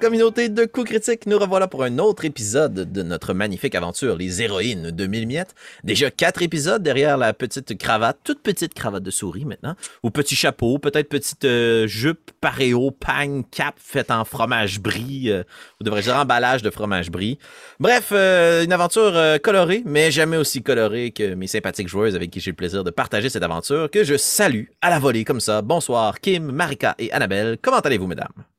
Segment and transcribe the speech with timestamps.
[0.00, 1.26] Communauté de coups critiques.
[1.26, 5.54] Nous revoilà pour un autre épisode de notre magnifique aventure, Les héroïnes de mille miettes.
[5.84, 10.34] Déjà quatre épisodes derrière la petite cravate, toute petite cravate de souris maintenant, ou petit
[10.34, 15.42] chapeau, peut-être petite euh, jupe paréo, pagne, cap faite en fromage brie, euh,
[15.80, 17.38] ou devrais-je dire emballage de fromage brie.
[17.78, 22.30] Bref, euh, une aventure euh, colorée, mais jamais aussi colorée que mes sympathiques joueuses avec
[22.30, 25.40] qui j'ai le plaisir de partager cette aventure, que je salue à la volée comme
[25.40, 25.62] ça.
[25.62, 27.58] Bonsoir, Kim, Marika et Annabelle.
[27.60, 28.51] Comment allez-vous, mesdames?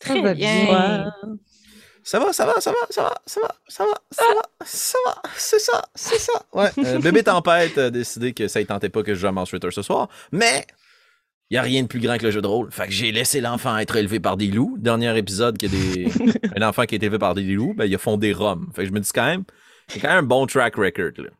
[0.00, 1.12] Très va bien.
[2.02, 4.98] Ça va, ça va, ça va, ça va, ça va, ça va, ça va, ça
[5.06, 6.32] va, c'est ça, c'est ça.
[6.52, 9.32] Ouais, euh, bébé Tempête a décidé que ça ne tentait pas que je joue à
[9.32, 10.66] Monster Hunter ce soir, mais
[11.50, 12.70] il n'y a rien de plus grand que le jeu de rôle.
[12.72, 14.76] Fait que j'ai laissé l'enfant être élevé par des loups.
[14.78, 16.40] Dernier épisode, qu'il y a des...
[16.56, 18.70] un enfant qui est élevé par des loups, ben, il a fondé Rome.
[18.74, 19.44] Fait que je me dis quand même,
[19.88, 21.12] c'est quand même un bon track record.
[21.18, 21.30] Là.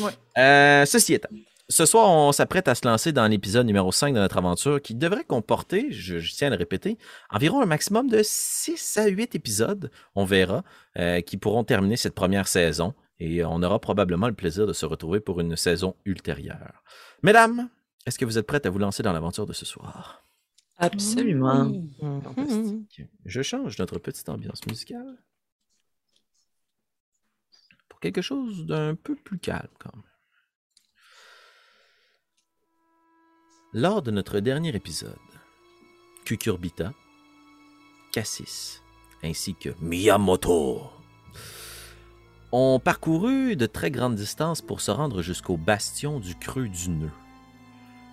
[0.00, 0.12] Ouais.
[0.38, 1.28] Euh, ceci étant,
[1.68, 4.94] ce soir, on s'apprête à se lancer dans l'épisode numéro 5 de notre aventure qui
[4.94, 6.96] devrait comporter, je, je tiens à le répéter,
[7.30, 10.62] environ un maximum de 6 à 8 épisodes, on verra,
[10.96, 14.86] euh, qui pourront terminer cette première saison et on aura probablement le plaisir de se
[14.86, 16.82] retrouver pour une saison ultérieure.
[17.22, 17.68] Mesdames,
[18.04, 20.22] est-ce que vous êtes prêtes à vous lancer dans l'aventure de ce soir?
[20.76, 21.72] Absolument.
[22.00, 23.02] Fantastique.
[23.24, 25.16] Je change notre petite ambiance musicale
[27.88, 30.04] pour quelque chose d'un peu plus calme quand même.
[33.78, 35.18] Lors de notre dernier épisode,
[36.24, 36.94] Kukurbita,
[38.10, 38.80] Cassis
[39.22, 40.80] ainsi que Miyamoto
[42.52, 47.10] ont parcouru de très grandes distances pour se rendre jusqu'au bastion du creux du nœud.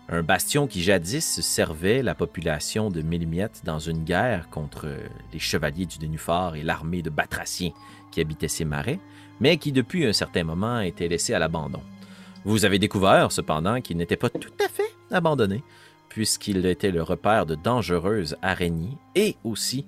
[0.10, 4.90] Un bastion qui jadis servait la population de Mélimiette dans une guerre contre
[5.32, 7.72] les chevaliers du Nénuphar et l'armée de Batraciens
[8.12, 9.00] qui habitaient ces marais,
[9.40, 11.84] mais qui depuis un certain moment était laissé à l'abandon.
[12.44, 15.64] Vous avez découvert cependant qu'il n'était pas tout à fait abandonné,
[16.10, 19.86] puisqu'il était le repère de dangereuses araignées et aussi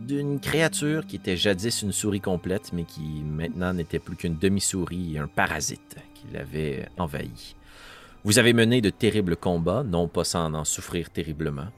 [0.00, 5.16] d'une créature qui était jadis une souris complète, mais qui maintenant n'était plus qu'une demi-souris
[5.16, 7.56] et un parasite qui l'avait envahi.
[8.24, 11.68] Vous avez mené de terribles combats, non pas sans en souffrir terriblement,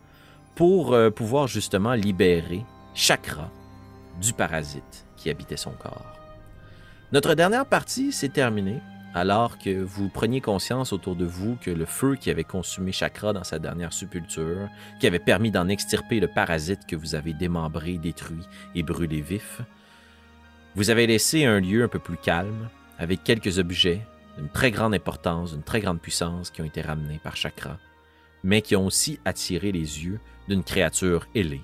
[0.55, 2.65] pour euh, pouvoir justement libérer
[2.95, 3.51] Chakra
[4.21, 6.17] du parasite qui habitait son corps.
[7.13, 8.81] Notre dernière partie s'est terminée
[9.15, 13.33] alors que vous preniez conscience autour de vous que le feu qui avait consumé Chakra
[13.33, 14.69] dans sa dernière sépulture,
[15.01, 19.61] qui avait permis d'en extirper le parasite que vous avez démembré, détruit et brûlé vif,
[20.77, 24.03] vous avez laissé un lieu un peu plus calme, avec quelques objets
[24.39, 27.79] d'une très grande importance, d'une très grande puissance qui ont été ramenés par Chakra,
[28.45, 31.63] mais qui ont aussi attiré les yeux d'une créature ailée,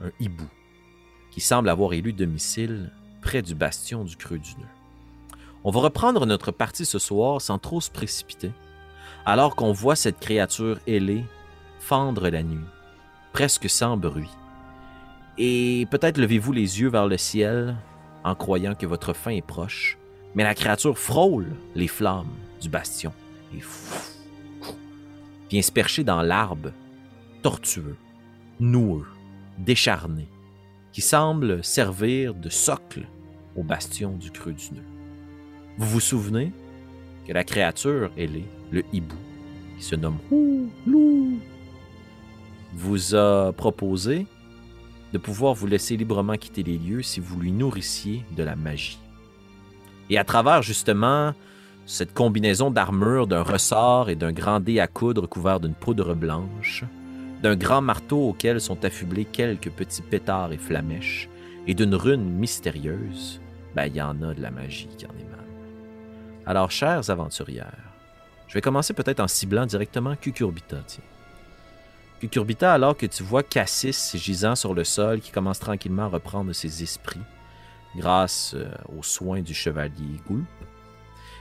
[0.00, 0.48] un hibou,
[1.32, 4.75] qui semble avoir élu domicile près du bastion du creux du nœud.
[5.68, 8.52] On va reprendre notre partie ce soir sans trop se précipiter,
[9.24, 11.24] alors qu'on voit cette créature ailée
[11.80, 12.64] fendre la nuit,
[13.32, 14.30] presque sans bruit.
[15.38, 17.74] Et peut-être levez-vous les yeux vers le ciel
[18.22, 19.98] en croyant que votre fin est proche,
[20.36, 23.12] mais la créature frôle les flammes du bastion
[23.52, 23.60] et
[25.50, 26.70] vient se percher dans l'arbre,
[27.42, 27.96] tortueux,
[28.60, 29.08] noueux,
[29.58, 30.28] décharné,
[30.92, 33.08] qui semble servir de socle
[33.56, 34.95] au bastion du creux du nœud.
[35.78, 36.52] Vous vous souvenez
[37.26, 39.16] que la créature, elle est le hibou,
[39.76, 40.18] qui se nomme
[40.86, 41.38] Lou,
[42.74, 44.26] vous a proposé
[45.12, 48.98] de pouvoir vous laisser librement quitter les lieux si vous lui nourrissiez de la magie.
[50.10, 51.34] Et à travers justement
[51.84, 56.84] cette combinaison d'armure, d'un ressort et d'un grand dé à coudre couvert d'une poudre blanche,
[57.42, 61.28] d'un grand marteau auquel sont affublés quelques petits pétards et flamèches,
[61.66, 63.40] et d'une rune mystérieuse,
[63.74, 65.45] ben il y en a de la magie émane.
[66.46, 67.72] Alors, chères aventurières,
[68.46, 70.76] je vais commencer peut-être en ciblant directement Cucurbita.
[70.86, 71.02] Tiens.
[72.20, 76.52] Cucurbita, alors que tu vois Cassis gisant sur le sol qui commence tranquillement à reprendre
[76.52, 77.20] ses esprits
[77.96, 80.46] grâce euh, aux soins du chevalier Goulp,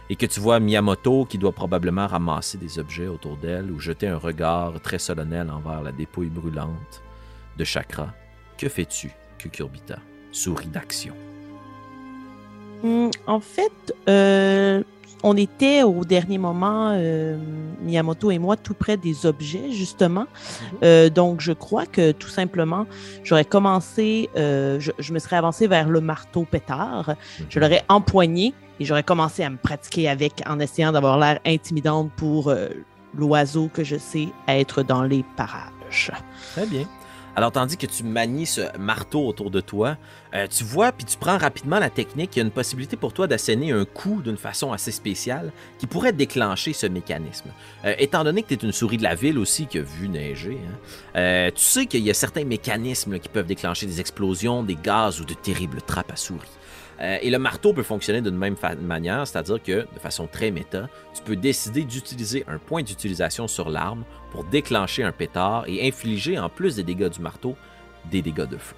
[0.10, 4.08] et que tu vois Miyamoto qui doit probablement ramasser des objets autour d'elle ou jeter
[4.08, 7.04] un regard très solennel envers la dépouille brûlante
[7.58, 8.13] de Chakra,
[8.58, 10.00] que fais-tu, Cucurbita,
[10.31, 11.16] souris d'action?
[12.86, 14.84] Hum, en fait, euh,
[15.24, 17.36] on était au dernier moment, euh,
[17.82, 20.28] Miyamoto et moi, tout près des objets, justement.
[20.84, 22.86] Euh, donc, je crois que tout simplement,
[23.24, 27.16] j'aurais commencé, euh, je, je me serais avancé vers le marteau pétard,
[27.50, 32.12] je l'aurais empoigné et j'aurais commencé à me pratiquer avec en essayant d'avoir l'air intimidante
[32.16, 32.54] pour
[33.18, 36.12] l'oiseau que je sais être dans les parages.
[36.54, 36.86] Très bien.
[37.36, 39.98] Alors, tandis que tu manies ce marteau autour de toi,
[40.34, 43.12] euh, tu vois, puis tu prends rapidement la technique, il y a une possibilité pour
[43.12, 47.50] toi d'asséner un coup d'une façon assez spéciale qui pourrait déclencher ce mécanisme.
[47.84, 50.08] Euh, étant donné que tu es une souris de la ville aussi qui a vu
[50.08, 50.78] neiger, hein,
[51.18, 55.20] euh, tu sais qu'il y a certains mécanismes qui peuvent déclencher des explosions, des gaz
[55.20, 56.50] ou de terribles trappes à souris.
[57.01, 60.88] Euh, et le marteau peut fonctionner d'une même manière, c'est-à-dire que, de façon très méta,
[61.13, 66.39] tu peux décider d'utiliser un point d'utilisation sur l'arme pour déclencher un pétard et infliger,
[66.39, 67.56] en plus des dégâts du marteau,
[68.09, 68.75] des dégâts de feu.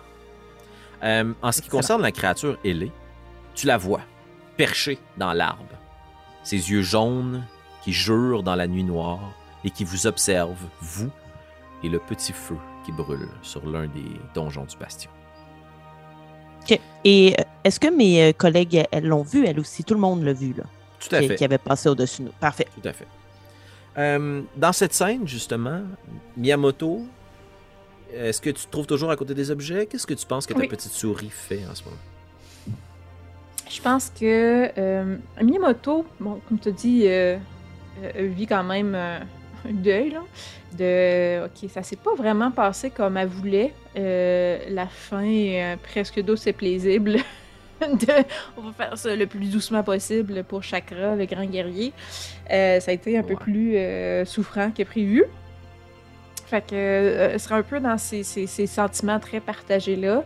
[1.04, 2.92] Euh, en ce qui concerne la créature ailée,
[3.54, 4.02] tu la vois,
[4.56, 5.66] perchée dans l'arbre,
[6.44, 7.46] ses yeux jaunes
[7.84, 9.32] qui jurent dans la nuit noire
[9.64, 11.12] et qui vous observent, vous
[11.84, 15.12] et le petit feu qui brûle sur l'un des donjons du bastion.
[16.70, 16.80] OK.
[17.04, 19.84] Et euh, est-ce que mes euh, collègues, elles l'ont vu, elles aussi?
[19.84, 20.64] Tout le monde l'a vu, là,
[21.00, 21.36] Tout à qui, fait.
[21.36, 22.34] qui avait passé au-dessus de nous.
[22.40, 22.68] Parfait.
[22.82, 23.08] Tout à fait.
[23.98, 25.82] Euh, dans cette scène, justement,
[26.36, 27.02] Miyamoto,
[28.14, 29.86] est-ce que tu te trouves toujours à côté des objets?
[29.86, 30.68] Qu'est-ce que tu penses que ta Oui.
[30.68, 31.98] petite souris fait en ce moment?
[33.70, 37.38] Je pense que euh, Miyamoto, bon, comme tu dis, euh,
[38.02, 39.20] euh, vit quand même euh,
[39.70, 40.12] un deuil.
[40.12, 40.22] Là,
[40.78, 43.74] de, ok, ça s'est pas vraiment passé comme elle voulait.
[43.98, 47.18] Euh, la fin est euh, presque douce et plaisible.
[47.82, 48.14] de,
[48.58, 51.94] on va faire ça le plus doucement possible pour Chakra, le grand guerrier.
[52.52, 53.78] Euh, ça a été un peu plus
[54.26, 55.24] souffrant que prévu.
[56.48, 60.24] Fait que euh, sera un peu dans ces, ces- ces sentiments très partagés-là.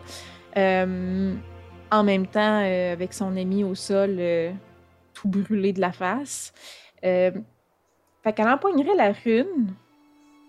[0.58, 1.34] Euh,
[1.92, 4.20] en même temps, euh, avec son ami au sol,
[5.14, 6.54] tout brûlé de la face.
[8.24, 9.74] Fait qu'elle empoignerait la rune,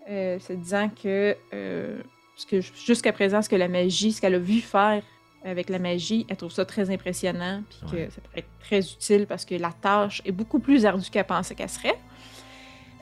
[0.09, 2.01] euh, se disant que, euh,
[2.35, 5.01] parce que jusqu'à présent, ce que la magie, ce qu'elle a vu faire
[5.45, 8.09] avec la magie, elle trouve ça très impressionnant, puis que Ouais.
[8.11, 11.55] ça pourrait être très utile parce que la tâche est beaucoup plus ardue qu'elle pensait
[11.55, 11.99] qu'elle serait.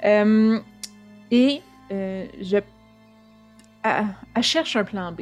[0.03, 0.59] Euh,
[1.29, 2.57] et je.
[3.83, 5.21] Elle, elle cherche un plan B.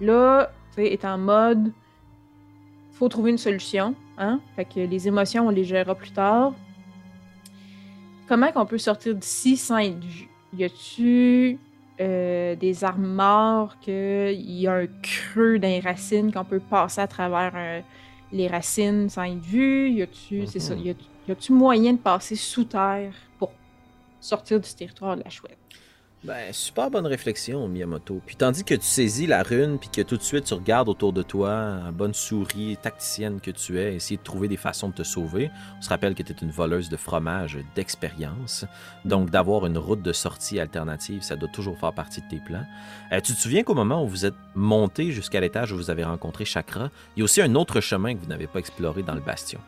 [0.00, 1.72] Là, tu sais, est en mode.
[2.92, 3.94] Faut trouver une solution.
[4.18, 4.40] Hein?
[4.54, 6.52] Fait que les émotions, on les gérera plus tard.
[8.28, 10.28] Comment qu'on peut sortir d'ici sans être vu?
[10.56, 11.58] Y a-tu
[12.00, 17.00] euh, des armes morts, qu'il y a un creux dans les racines, qu'on peut passer
[17.00, 17.80] à travers euh,
[18.32, 19.90] les racines sans être vu?
[19.90, 20.80] Y a-tu, c'est ça, Mhm.
[20.88, 23.52] a- y a-tu moyen de passer sous terre pour
[24.20, 25.58] sortir du territoire de la chouette?
[26.24, 28.20] Ben, super bonne réflexion, Miyamoto.
[28.26, 31.12] Puis tandis que tu saisis la rune, puis que tout de suite tu regardes autour
[31.12, 35.02] de toi, bonne souris tacticienne que tu es, essayer de trouver des façons de te
[35.04, 35.50] sauver.
[35.78, 38.64] On se rappelle que tu es une voleuse de fromage d'expérience.
[39.04, 42.64] Donc, d'avoir une route de sortie alternative, ça doit toujours faire partie de tes plans.
[43.12, 46.02] Euh, tu te souviens qu'au moment où vous êtes monté jusqu'à l'étage où vous avez
[46.02, 49.14] rencontré Chakra, il y a aussi un autre chemin que vous n'avez pas exploré dans
[49.14, 49.60] le bastion.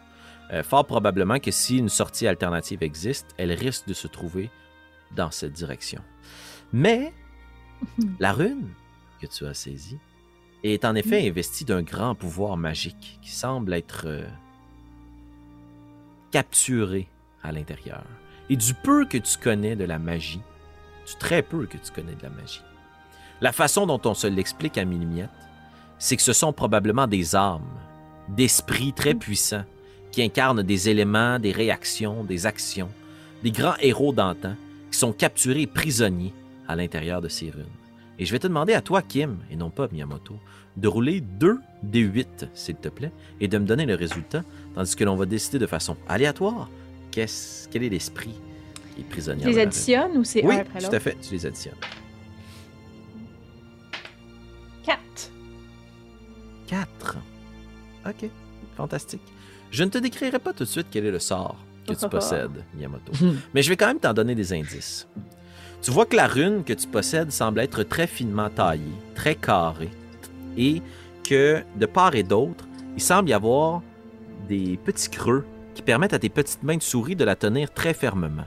[0.52, 4.50] Euh, fort probablement que si une sortie alternative existe, elle risque de se trouver
[5.14, 6.02] dans cette direction.
[6.72, 7.12] Mais
[8.20, 8.68] la rune
[9.20, 9.98] que tu as saisie
[10.64, 14.26] est en effet investie d'un grand pouvoir magique qui semble être euh,
[16.30, 17.08] capturé
[17.42, 18.04] à l'intérieur.
[18.50, 20.40] Et du peu que tu connais de la magie,
[21.06, 22.62] du très peu que tu connais de la magie,
[23.40, 25.30] la façon dont on se l'explique à Minimiette,
[25.98, 27.62] c'est que ce sont probablement des âmes,
[28.28, 29.64] d'esprits très puissants
[30.10, 32.90] qui incarnent des éléments, des réactions, des actions,
[33.42, 34.54] des grands héros d'antan
[34.90, 36.32] qui sont capturés prisonniers
[36.66, 37.64] à l'intérieur de ces runes.
[38.18, 40.36] Et je vais te demander à toi, Kim, et non pas Miyamoto,
[40.76, 44.42] de rouler 2 des 8, s'il te plaît, et de me donner le résultat,
[44.74, 46.68] tandis que l'on va décider de façon aléatoire
[47.10, 48.34] qu'est-ce, quel est l'esprit
[48.94, 49.42] qui est prisonnier.
[49.44, 50.96] Tu les additionnes ou c'est Oui, un après tout l'autre?
[50.96, 51.74] à fait, tu les additionnes.
[54.84, 54.98] 4.
[56.66, 57.16] 4.
[58.06, 58.30] Ok,
[58.76, 59.22] fantastique.
[59.70, 61.56] Je ne te décrirai pas tout de suite quel est le sort
[61.94, 63.12] que tu possèdes, Miyamoto.
[63.54, 65.08] Mais je vais quand même t'en donner des indices.
[65.82, 68.82] Tu vois que la rune que tu possèdes semble être très finement taillée,
[69.14, 69.90] très carrée,
[70.56, 70.82] et
[71.22, 72.66] que de part et d'autre,
[72.96, 73.82] il semble y avoir
[74.48, 77.94] des petits creux qui permettent à tes petites mains de souris de la tenir très
[77.94, 78.46] fermement.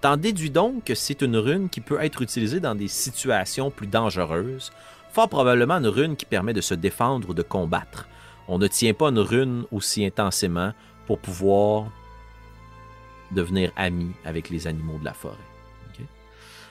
[0.00, 3.86] T'en déduis donc que c'est une rune qui peut être utilisée dans des situations plus
[3.86, 4.72] dangereuses,
[5.12, 8.08] fort probablement une rune qui permet de se défendre ou de combattre.
[8.48, 10.72] On ne tient pas une rune aussi intensément
[11.06, 11.86] pour pouvoir
[13.32, 15.36] devenir ami avec les animaux de la forêt.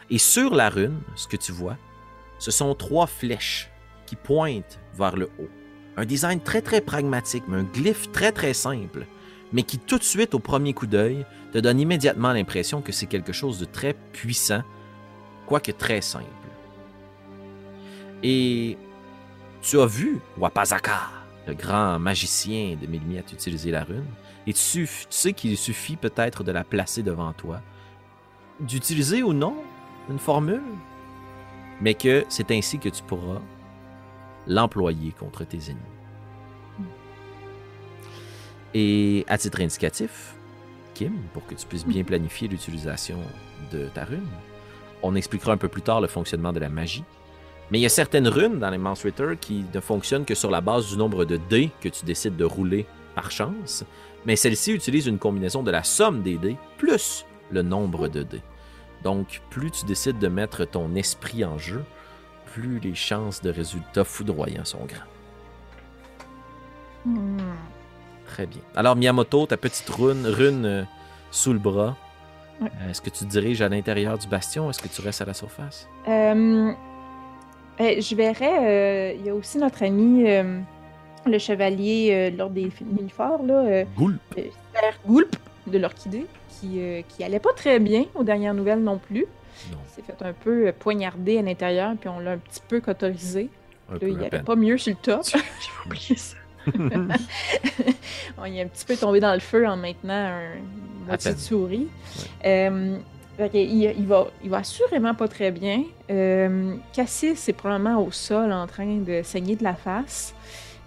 [0.09, 1.77] Et sur la rune, ce que tu vois,
[2.37, 3.69] ce sont trois flèches
[4.05, 5.49] qui pointent vers le haut.
[5.95, 9.05] Un design très très pragmatique, mais un glyphe très très simple,
[9.53, 13.05] mais qui tout de suite au premier coup d'œil te donne immédiatement l'impression que c'est
[13.05, 14.63] quelque chose de très puissant,
[15.45, 16.25] quoique très simple.
[18.23, 18.77] Et
[19.61, 21.09] tu as vu Wapazaka,
[21.47, 24.05] le grand magicien de Mélimiette, utiliser la rune,
[24.45, 27.61] et tu, sais qu'il suffit peut-être de la placer devant toi,
[28.59, 29.55] d'utiliser ou non
[30.09, 30.63] une formule,
[31.81, 33.41] mais que c'est ainsi que tu pourras
[34.47, 35.81] l'employer contre tes ennemis.
[38.73, 40.35] Et à titre indicatif,
[40.93, 43.19] Kim, pour que tu puisses bien planifier l'utilisation
[43.71, 44.27] de ta rune,
[45.01, 47.03] on expliquera un peu plus tard le fonctionnement de la magie.
[47.71, 50.61] Mais il y a certaines runes dans les Ritter qui ne fonctionnent que sur la
[50.61, 52.85] base du nombre de dés que tu décides de rouler
[53.15, 53.83] par chance.
[54.25, 58.41] Mais celle-ci utilise une combinaison de la somme des dés plus le nombre de dés.
[59.03, 61.83] Donc, plus tu décides de mettre ton esprit en jeu,
[62.53, 65.09] plus les chances de résultats foudroyants sont grands.
[67.05, 67.37] Hmm.
[68.27, 68.61] Très bien.
[68.75, 70.83] Alors, Miyamoto, ta petite rune, rune euh,
[71.31, 71.97] sous le bras,
[72.61, 74.69] euh, est-ce que tu te diriges à l'intérieur du bastion?
[74.69, 75.87] Est-ce que tu restes à la surface?
[76.07, 76.71] Euh,
[77.79, 80.25] eh, je verrais, euh, il y a aussi notre ami,
[81.29, 84.19] le chevalier euh, lors des Nilfars, là, euh, Goulp.
[84.37, 84.41] euh,
[84.73, 85.35] Père Goulp
[85.67, 89.25] de l'Orchidée, qui, euh, qui allait pas très bien aux dernières nouvelles non plus.
[89.71, 92.61] Non, Il s'est fait un peu euh, poignarder à l'intérieur, puis on l'a un petit
[92.67, 93.49] peu cotorisé.
[93.91, 94.43] Là, il peine.
[94.43, 95.23] pas mieux sur le top.
[95.25, 95.43] J'avais
[95.85, 96.37] oublié ça.
[98.37, 101.37] On, est un petit peu tombé dans le feu en maintenant un, une moitié de
[101.39, 101.87] souris.
[102.43, 103.01] Il,
[103.53, 105.83] il va, il va assurément pas très bien.
[106.93, 110.33] Cassis est probablement au sol en train de saigner de la face.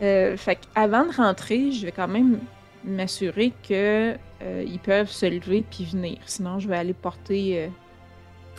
[0.02, 2.38] Euh, fait avant de rentrer, je vais quand même
[2.84, 6.18] m'assurer que euh, ils peuvent se lever puis venir.
[6.26, 7.68] Sinon, je vais aller porter, euh,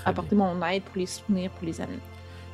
[0.05, 1.99] apporter mon aide pour les soutenir, pour les amener.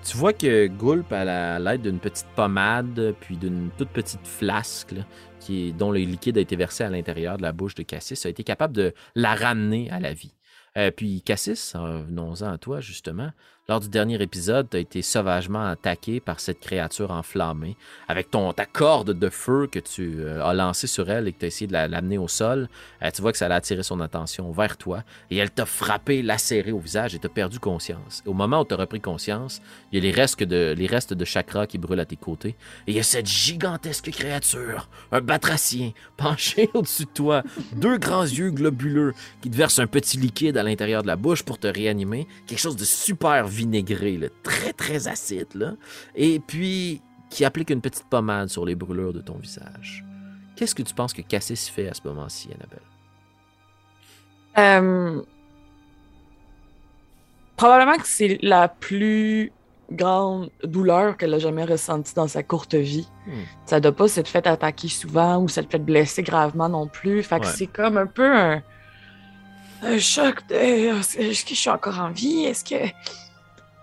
[0.06, 4.28] Tu vois que Gulp, à la- à l'aide d'une petite pommade, puis d'une toute petite
[4.28, 5.04] flasque, là,
[5.40, 8.26] qui est- dont le liquide a été versé à l'intérieur de la bouche de Cassis,
[8.26, 10.34] a été capable de la ramener à la vie.
[10.76, 13.30] Euh, puis Cassis, venons-en à toi justement,
[13.70, 17.78] lors du dernier épisode, tu as été sauvagement attaqué par cette créature enflammée.
[18.10, 21.40] Avec ton, ta corde de feu que tu euh, as lancée sur elle et que
[21.40, 22.68] tu as essayé de la- l'amener au sol,
[23.02, 26.22] euh, tu vois que ça a attiré son attention vers toi et elle t'a frappé,
[26.22, 28.22] lacéré au visage et t'as perdu conscience.
[28.26, 29.62] Au moment où tu as repris conscience,
[29.94, 32.58] il y a les restes, de, les chakra qui brûlent à tes côtés.
[32.88, 38.24] Et il y a cette gigantesque créature, un batracien, penché au-dessus de toi, deux grands
[38.24, 41.68] yeux globuleux qui te versent un petit liquide à l'intérieur de la bouche pour te
[41.68, 42.28] réanimer.
[42.46, 45.48] Quelque chose de super vinaigré, là, très très acide.
[45.56, 45.74] Là.
[46.16, 50.04] Et puis, qui applique une petite pommade sur les brûlures de ton visage.
[50.56, 52.82] Qu'est-ce que tu penses que Cassis fait à ce moment-ci, Annabelle?
[54.58, 55.22] Euh,
[57.56, 59.52] Probablement que c'est la plus
[59.92, 63.08] grande douleur qu'elle a jamais ressentie dans sa courte vie.
[63.28, 63.32] Hmm.
[63.66, 67.22] Ça doit pas s'être fait attaquer souvent ou s'être fait blesser gravement non plus.
[67.24, 67.52] Fait que Ouais.
[67.56, 68.64] c'est comme un peu un,
[69.84, 72.46] un choc de est-ce que je suis encore en vie?
[72.46, 72.76] Est-ce que.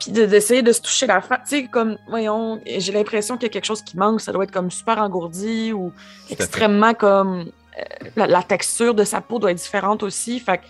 [0.01, 1.41] Puis de- d'essayer de, se toucher la face.
[1.49, 4.21] Tu sais, comme, voyons, j'ai l'impression qu'il y a quelque chose qui manque.
[4.21, 5.93] Ça doit être comme super engourdi ou
[6.31, 7.51] extrêmement comme.
[7.79, 10.41] euh, la, la texture de sa peau doit être différente aussi.
[10.41, 10.65] Fait que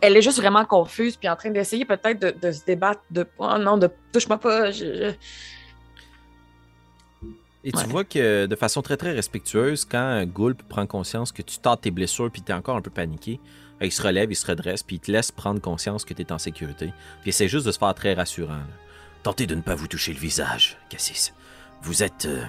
[0.00, 3.24] elle est juste vraiment confuse, puis en train d'essayer peut-être de, de se débattre de
[3.38, 4.70] oh non, de touche-moi pas.
[4.72, 5.14] je- je-
[7.64, 7.84] Et tu Ouais.
[7.86, 11.90] vois que de façon très très respectueuse, quand Gulp prend conscience que tu tâtes tes
[11.90, 13.40] blessures puis tu es encore un peu paniqué,
[13.84, 16.32] il se relève, il se redresse puis il te laisse prendre conscience que tu es
[16.32, 16.92] en sécurité.
[17.20, 18.62] Puis essaie juste de se faire très rassurant.
[19.22, 21.34] Tentez de ne pas vous toucher le visage, Cassis.
[21.82, 22.26] Vous êtes.
[22.26, 22.44] euh,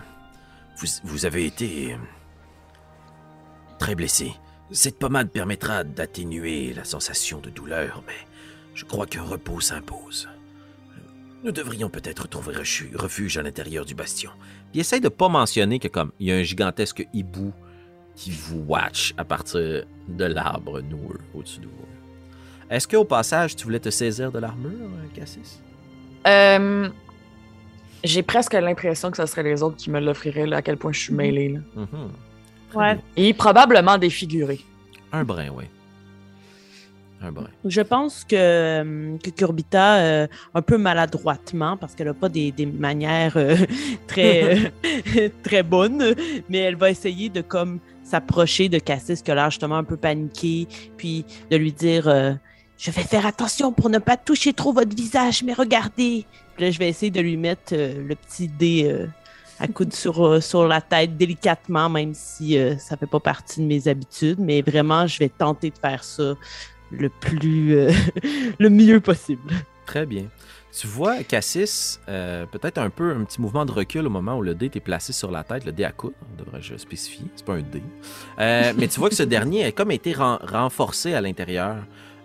[0.79, 1.93] vous, vous avez été.
[1.93, 1.97] euh,
[3.79, 4.33] très blessé.
[4.71, 8.27] Cette pommade permettra d'atténuer la sensation de douleur, mais
[8.73, 10.27] je crois qu'un repos s'impose.
[11.43, 14.31] Nous devrions peut-être trouver refu- refuge à l'intérieur du bastion.
[14.71, 17.53] Puis essaye de pas mentionner que comme il y a un gigantesque hibou
[18.17, 21.71] qui vous watch à partir de l'arbre noueux au-dessus de vous.
[22.69, 25.61] Est-ce qu'au passage, tu voulais te saisir de l'armure, euh, Cassis?
[26.27, 26.89] Euh,
[28.03, 30.99] J'ai presque l'impression que ce serait les autres qui me l'offriraient, à quel point je
[30.99, 31.49] suis mêlée.
[31.49, 31.59] là.
[31.75, 31.87] Mhm.
[32.75, 32.95] Ouais.
[32.95, 33.03] bien.
[33.15, 34.59] Et probablement défiguré.
[35.13, 35.63] Un brin, oui.
[37.21, 37.47] Un brin.
[37.65, 42.51] Je pense que, euh, que Kurbita, euh, un peu maladroitement, parce qu'elle n'a pas des,
[42.51, 43.55] des manières euh,
[44.07, 44.69] très,
[45.17, 46.13] euh, très bonnes,
[46.49, 50.67] mais elle va essayer de comme s'approcher de Cassis, qui a justement un peu paniqué,
[50.97, 52.33] puis de lui dire euh,
[52.77, 56.25] Je vais faire attention pour ne pas toucher trop votre visage, mais regardez.
[56.55, 59.07] Puis là, je vais essayer de lui mettre euh, le petit dé euh,
[59.59, 63.87] à coude sur, sur la tête délicatement, même si ça fait pas partie de mes
[63.87, 66.35] habitudes, mais vraiment, je vais tenter de faire ça
[66.91, 67.75] le plus
[68.59, 69.51] le mieux possible.
[69.87, 70.25] Très bien.
[70.79, 74.43] Tu vois Cassis, euh, peut-être un peu un petit mouvement de recul au moment où
[74.43, 77.53] le dé est placé sur la tête, le dé à coude, devrais-je spécifier, c'est pas
[77.53, 77.81] un dé.
[78.37, 81.77] Euh, mais tu vois que ce dernier a comme été ren- renforcé à l'intérieur.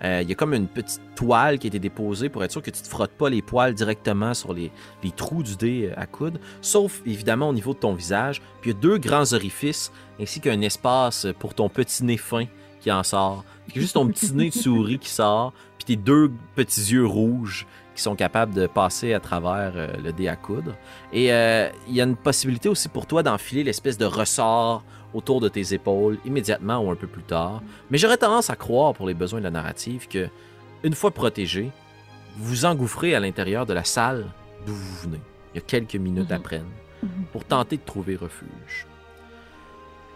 [0.05, 2.61] Euh, Il y a comme une petite toile qui a été déposée pour être sûr
[2.61, 4.71] que tu ne te frottes pas les poils directement sur les,
[5.17, 8.43] trous du dé à coude, sauf évidemment au niveau de ton visage.
[8.61, 9.91] Puis il y a deux grands orifices
[10.21, 12.45] ainsi qu'un espace pour ton petit nez fin
[12.81, 13.45] qui en sort.
[13.69, 17.67] Puis juste ton petit nez de souris qui sort, puis tes deux petits yeux rouges
[17.95, 20.75] qui sont capables de passer à travers euh, le dé à coudre.
[21.13, 24.83] Et euh, il y a une possibilité aussi pour toi d'enfiler l'espèce de ressort
[25.15, 27.63] autour de tes épaules immédiatement ou un peu plus tard.
[27.91, 30.29] Mais j'aurais tendance à croire, pour les besoins de la narrative, que
[30.83, 31.71] une fois protégé,
[32.39, 34.25] vous vous engouffrez à l'intérieur de la salle
[34.67, 35.21] d'où vous venez.
[35.53, 36.37] Il y a quelques minutes Mhm.
[36.37, 36.67] à peine
[37.03, 37.25] Mhm.
[37.31, 38.87] pour tenter de trouver refuge.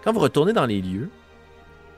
[0.03, 1.11] Quand vous retournez dans les lieux,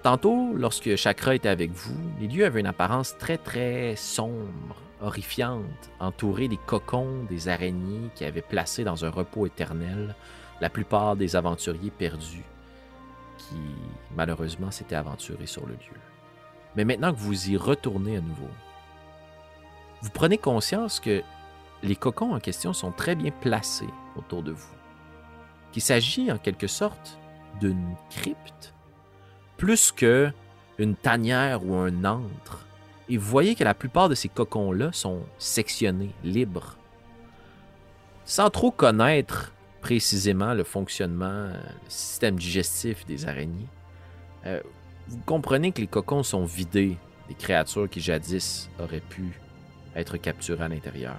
[0.02, 5.90] tantôt, lorsque Chakra était avec vous, les lieux avaient une apparence très très sombre, horrifiante,
[6.00, 10.14] entourée des cocons des araignées qui avaient placé dans un repos éternel
[10.61, 12.45] la plupart des aventuriers perdus
[13.38, 13.57] qui
[14.17, 16.00] malheureusement s'étaient aventurés sur le lieu.
[16.76, 18.50] Mais maintenant que vous y retournez à nouveau,
[20.02, 21.23] vous prenez conscience que
[21.83, 24.75] les cocons en question sont très bien placés autour de vous.
[25.73, 27.19] Qu'il s'agit en quelque sorte
[27.61, 28.75] d'une crypte
[29.57, 30.31] plus que
[30.78, 32.68] une tanière ou un antre.
[33.09, 36.77] Et vous voyez que la plupart de ces cocons-là sont sectionnés, libres.
[38.25, 43.69] Sans trop connaître précisément le fonctionnement, euh, le système digestif des araignées,
[44.45, 44.61] euh,
[45.09, 46.99] vous comprenez que les cocons sont vidés
[47.29, 49.41] des créatures qui jadis auraient pu
[49.97, 51.17] être capturées à l'intérieur.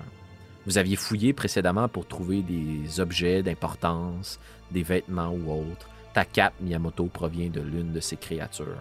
[0.66, 5.90] Vous aviez fouillé précédemment pour trouver des objets d'importance, des vêtements ou autres.
[6.14, 8.78] Ta cape Miyamoto provient de l'une de ces créatures.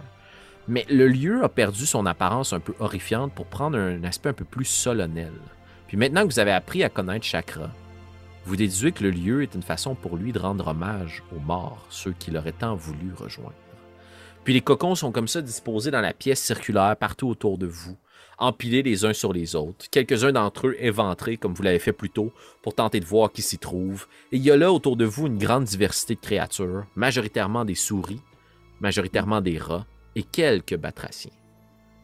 [0.69, 4.35] Mais le lieu a perdu son apparence un peu horrifiante pour prendre un aspect un
[4.35, 5.33] peu plus solennel.
[5.87, 7.71] Puis maintenant que vous avez appris à connaître Chakra,
[8.45, 11.87] vous déduisez que le lieu est une façon pour lui de rendre hommage aux morts,
[11.89, 13.55] ceux qu'il aurait tant voulu rejoindre.
[14.45, 17.97] Puis les cocons sont comme ça disposés dans la pièce circulaire partout autour de vous,
[18.39, 22.11] empilés les uns sur les autres, quelques-uns d'entre eux éventrés comme vous l'avez fait plus
[22.11, 24.07] tôt pour tenter de voir qui s'y trouve.
[24.33, 27.75] Et il y a là autour de vous une grande diversité de créatures, majoritairement des
[27.75, 28.21] souris,
[28.81, 29.87] majoritairement des rats
[30.19, 31.31] et quelques batraciens,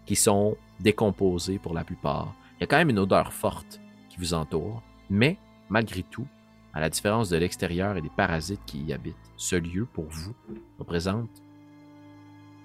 [0.07, 2.35] qui sont décomposés pour la plupart.
[2.57, 5.37] Il y a quand même une odeur forte qui vous entoure, mais
[5.69, 6.27] malgré tout,
[6.73, 10.35] à la différence de l'extérieur et des parasites qui y habitent, ce lieu, pour vous,
[10.79, 11.43] représente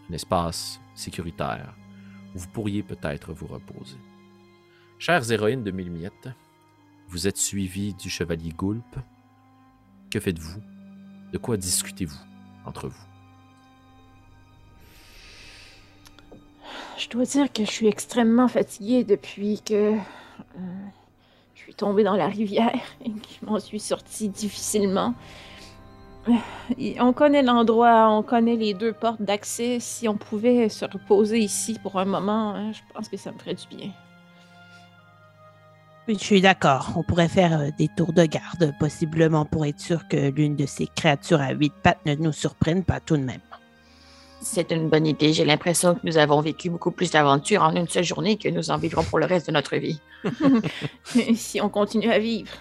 [0.10, 1.76] un espace sécuritaire
[2.36, 3.98] où vous pourriez peut-être vous reposer.
[5.00, 6.30] Chères héroïnes de mille miettes,
[7.08, 9.00] vous êtes suivies du chevalier Goulp.
[10.12, 10.62] Que faites-vous?
[11.32, 12.20] De quoi discutez-vous
[12.66, 13.09] entre vous?
[17.00, 19.98] Je dois dire que je suis extrêmement fatiguée depuis que euh,
[21.56, 25.14] je suis tombée dans la rivière et que je m'en suis sortie difficilement.
[26.28, 26.34] Euh,
[27.00, 29.80] On connaît l'endroit, on connaît les deux portes d'accès.
[29.80, 33.40] Si on pouvait se reposer ici pour un moment, hein, je pense que ça me
[33.40, 33.92] ferait du bien.
[36.10, 36.92] Oui, je suis d'accord.
[36.98, 40.66] On pourrait faire euh, des tours de garde, possiblement pour être sûr que l'une de
[40.66, 43.40] ces créatures à huit pattes ne nous surprenne pas tout de même.
[44.42, 45.34] C'est une bonne idée.
[45.34, 48.72] J'ai l'impression que nous avons vécu beaucoup plus d'aventures en une seule journée que nous
[48.72, 50.00] en vivrons pour le reste de notre vie.
[51.36, 52.52] Si on continue à vivre.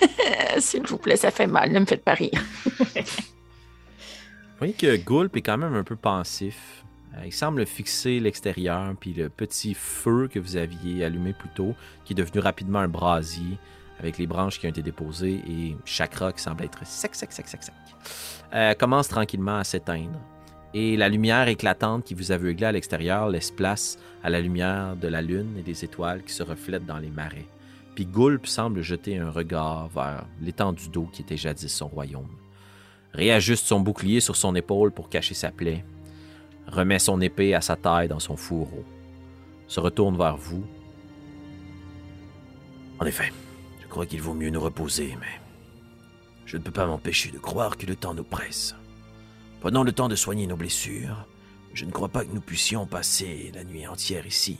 [0.58, 1.72] S'il vous plaît, ça fait mal.
[1.72, 2.42] Ne me faites pas rire.
[2.64, 6.84] Vous voyez que Gulp est quand même un peu pensif.
[7.16, 11.74] Euh, Il semble fixer l'extérieur, puis le petit feu que vous aviez allumé plus tôt,
[12.04, 13.58] qui est devenu rapidement un brasier,
[13.98, 17.46] avec les branches qui ont été déposées, et Chakra qui semble être sec, sec, sec,
[17.48, 17.74] sec, sec,
[18.54, 20.18] euh, commence tranquillement à s'éteindre.
[20.74, 25.08] Et la lumière éclatante qui vous aveuglait à l'extérieur laisse place à la lumière de
[25.08, 27.46] la lune et des étoiles qui se reflètent dans les marais.
[27.94, 32.28] Puis Gulp semble jeter un regard vers l'étendue d'eau qui était jadis son royaume
[33.14, 35.84] réajuste son bouclier sur son épaule pour cacher sa plaie,
[36.66, 38.84] remet son épée à sa taille dans son fourreau,
[39.68, 40.64] se retourne vers vous.
[42.98, 43.32] En effet,
[43.82, 45.40] je crois qu'il vaut mieux nous reposer, mais
[46.44, 48.74] je ne peux pas m'empêcher de croire que le temps nous presse.
[49.64, 51.26] Prenons le temps de soigner nos blessures.
[51.72, 54.58] Je ne crois pas que nous puissions passer la nuit entière ici.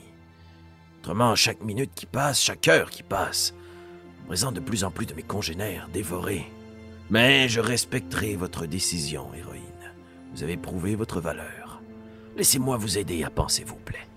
[0.97, 3.53] Autrement, chaque minute qui passe, chaque heure qui passe,
[4.25, 6.51] présente de plus en plus de mes congénères dévorés.
[7.11, 9.61] Mais je respecterai votre décision, héroïne.
[10.33, 11.83] Vous avez prouvé votre valeur.
[12.35, 14.07] Laissez-moi vous aider à penser vos plaies.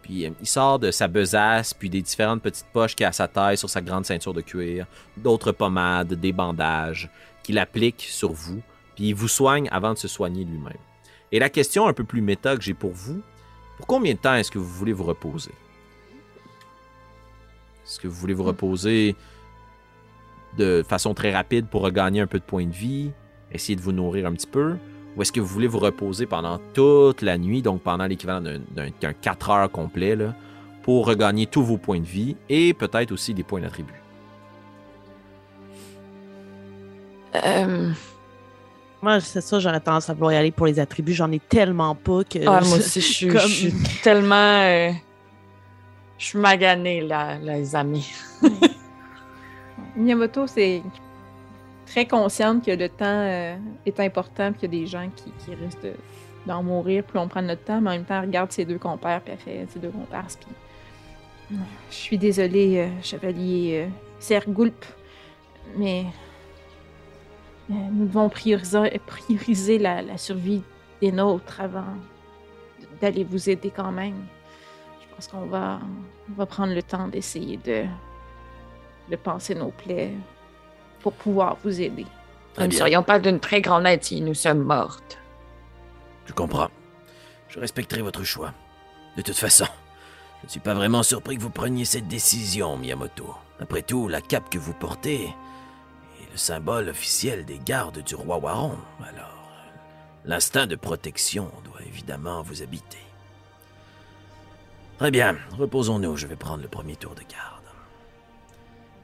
[0.00, 3.12] Puis euh, il sort de sa besace, puis des différentes petites poches qu'il a à
[3.12, 4.86] sa taille sur sa grande ceinture de cuir,
[5.18, 7.10] d'autres pommades, des bandages,
[7.42, 8.62] qu'il applique sur vous,
[9.08, 10.76] il vous soigne avant de se soigner lui-même.
[11.32, 13.20] Et la question un peu plus méta que j'ai pour vous,
[13.76, 15.52] pour combien de temps est-ce que vous voulez vous reposer?
[17.84, 19.16] Est-ce que vous voulez vous reposer
[20.56, 23.10] de façon très rapide pour regagner un peu de points de vie,
[23.52, 24.76] essayer de vous nourrir un petit peu,
[25.16, 28.90] ou est-ce que vous voulez vous reposer pendant toute la nuit, donc pendant l'équivalent d'un
[29.12, 30.34] 4 heures complet, là,
[30.82, 33.94] pour regagner tous vos points de vie et peut-être aussi des points d'attribut?
[37.34, 37.92] Euh,
[39.02, 41.14] Moi, c'est ça, j'aurais tendance à vouloir y aller pour les attributs.
[41.14, 42.38] J'en ai tellement pas que.
[42.46, 44.34] ah, moi aussi, je suis, Comme- je suis tellement.
[44.62, 44.90] euh,
[46.18, 48.12] Je suis maganée, là, les amis.
[49.96, 50.82] Miyamoto, c'est
[51.86, 55.54] très consciente que le temps euh, est important, qu'il y a des gens qui, qui
[55.54, 55.94] risquent de-
[56.46, 58.78] d'en mourir, puis on prend notre temps, mais en même temps, elle regarde ses deux
[58.78, 61.58] compères, puis elle fait ses deux compères, puis...
[61.90, 64.84] Je suis désolée, euh, chevalier euh, Sergoulp,
[65.76, 66.04] mais
[67.70, 70.62] nous devons prioriser, prioriser la, la survie
[71.00, 71.94] des nôtres avant
[73.00, 74.26] d'aller vous aider quand même.
[75.00, 75.80] Je pense qu'on va,
[76.28, 77.84] on va prendre le temps d'essayer de,
[79.10, 80.14] de penser nos plaies
[81.00, 82.06] pour pouvoir vous aider.
[82.58, 85.18] Nous ne serions pas d'une très grande aide si nous sommes mortes.
[86.26, 86.68] Je comprends.
[87.48, 88.52] Je respecterai votre choix.
[89.16, 89.66] De toute façon,
[90.40, 93.34] je ne suis pas vraiment surpris que vous preniez cette décision, Miyamoto.
[93.60, 95.28] Après tout, la cape que vous portez
[96.30, 98.78] le symbole officiel des gardes du roi Waron.
[99.00, 99.54] Alors,
[100.24, 102.98] l'instinct de protection doit évidemment vous habiter.
[104.98, 106.16] Très bien, reposons-nous.
[106.16, 107.64] Je vais prendre le premier tour de garde.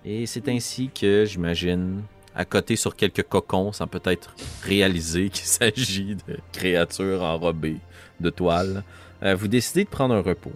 [0.04, 2.02] Et c'est ainsi que, j'imagine,
[2.34, 7.78] à côté sur quelques cocons, sans peut-être réaliser qu'il s'agit de créatures enrobées
[8.20, 8.84] de toile,
[9.22, 10.52] euh, vous décidez de prendre un repos.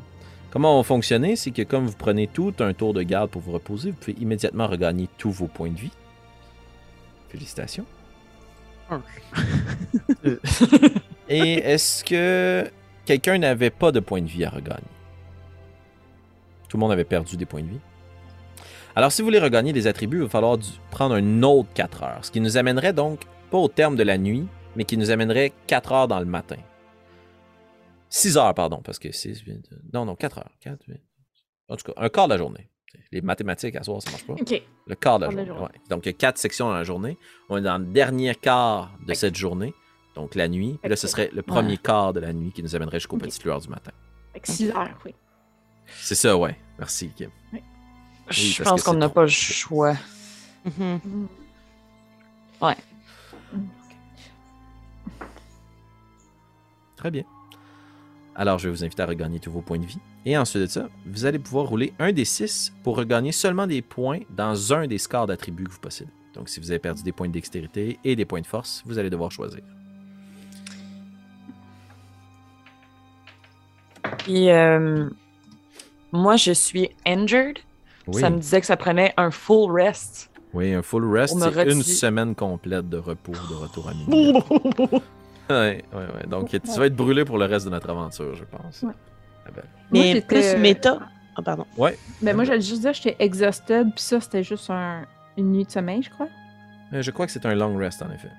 [0.50, 3.40] Comment on va fonctionner, c'est que comme vous prenez tout un tour de garde pour
[3.40, 5.90] vous reposer, vous pouvez immédiatement regagner tous vos points de vie.
[7.30, 7.86] Félicitations.
[11.28, 12.68] Et est-ce que
[13.04, 14.82] quelqu'un n'avait pas de points de vie à regagner?
[16.68, 17.80] Tout le monde avait perdu des points de vie.
[18.96, 22.02] Alors, si vous voulez regagner des attributs, il va falloir du- prendre un autre 4
[22.02, 22.24] heures.
[22.24, 25.52] Ce qui nous amènerait donc, pas au terme de la nuit, mais qui nous amènerait
[25.68, 26.56] 4 heures dans le matin.
[28.08, 30.50] 6 heures, pardon, parce que 6, 8, non, non, 4 heures.
[30.60, 31.00] 4, 8.
[31.68, 32.68] En tout cas, un quart de la journée.
[33.12, 34.35] Les mathématiques à soir, ça marche pas.
[34.87, 35.46] Le quart de la journée.
[35.46, 35.62] journée.
[35.62, 35.81] ouais.
[35.88, 37.18] Donc, il y a quatre sections dans la journée.
[37.48, 39.74] On est dans le dernier quart de cette journée,
[40.14, 40.79] donc la nuit.
[40.81, 41.76] Puis là, ce serait le premier Ouais.
[41.76, 43.22] quart de la nuit qui nous amènerait jusqu'aux Ok.
[43.22, 43.92] petites lueurs du matin.
[44.33, 45.14] Fait que 6 heures, oui.
[45.87, 46.57] C'est ça, ouais.
[46.79, 47.31] Merci, Kim.
[48.29, 49.94] Je pense qu'on n'a pas le choix.
[50.64, 51.00] Mhm.
[51.05, 51.26] Mm.
[52.62, 52.76] Ouais.
[56.96, 57.24] Très bien.
[58.35, 59.98] Alors, je vais vous inviter à regagner tous vos points de vie.
[60.26, 63.80] Et ensuite de ça, vous allez pouvoir rouler un des six pour regagner seulement des
[63.80, 66.11] points dans un des scores d'attributs que vous possédez.
[66.35, 68.98] Donc, si vous avez perdu des points de dextérité et des points de force, vous
[68.98, 69.62] allez devoir choisir.
[74.18, 75.09] Puis, euh,
[76.12, 77.59] moi, je suis injured.
[78.06, 80.30] Oui, Ça me disait que ça prenait un full rest.
[80.52, 84.33] oui un full rest, c'est une semaine complète de repos, de retour à minuit.
[84.90, 85.02] ouais,
[85.50, 86.26] ouais, ouais.
[86.28, 88.83] Donc, tu vas être brûlé pour le reste de notre aventure, je pense.
[88.83, 88.92] Ouais.
[89.54, 90.98] Moi, Mais j'étais, plus euh, méta.
[91.36, 91.66] Ah, pardon.
[92.22, 95.70] Ben, moi, j'allais juste dire, j'étais exhausted, puis ça, c'était juste un- une nuit de
[95.70, 96.28] sommeil, je crois.
[96.92, 98.30] euh, je crois que c'est un long rest, en effet.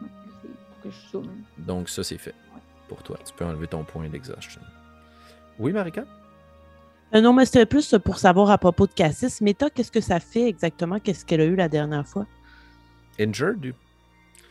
[0.00, 1.42] C'est pour que je zoome.
[1.58, 2.34] Donc, ça, c'est fait.
[2.88, 4.60] Pour toi, tu peux enlever ton point d'exhaustion.
[5.58, 6.04] Oui, Marika?
[7.14, 9.40] Euh, non, mais c'était plus pour savoir à propos de Cassis.
[9.40, 10.98] Méta, qu'est-ce que ça fait exactement?
[11.00, 12.26] Qu'est-ce qu'elle a eu la dernière fois?
[13.20, 13.74] Injured?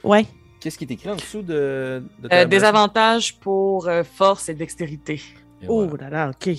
[0.03, 0.25] Ouais.
[0.59, 4.53] Qu'est-ce qui est écrit en dessous de, de Euh, des avantages pour euh, force et
[4.55, 5.21] dextérité.
[5.61, 6.09] Et Oh voilà.
[6.09, 6.49] là là, OK.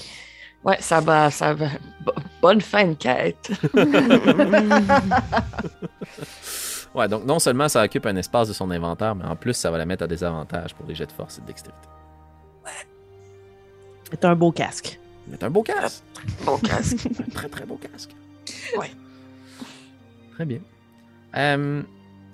[0.64, 1.66] Ouais, ça va, ça va.
[2.04, 3.50] Bo- bonne fin de quête.
[6.94, 9.70] Ouais, donc non seulement ça occupe un espace de son inventaire, mais en plus, ça
[9.70, 11.86] va la mettre à des avantages pour les jets de force et de dextérité.
[14.10, 14.98] C'est un beau casque.
[15.30, 16.02] C'est un beau casque.
[16.46, 17.06] Bon casque.
[17.20, 18.10] un très, très beau casque.
[18.78, 18.90] Ouais.
[20.34, 20.60] Très bien.
[21.36, 21.82] Euh,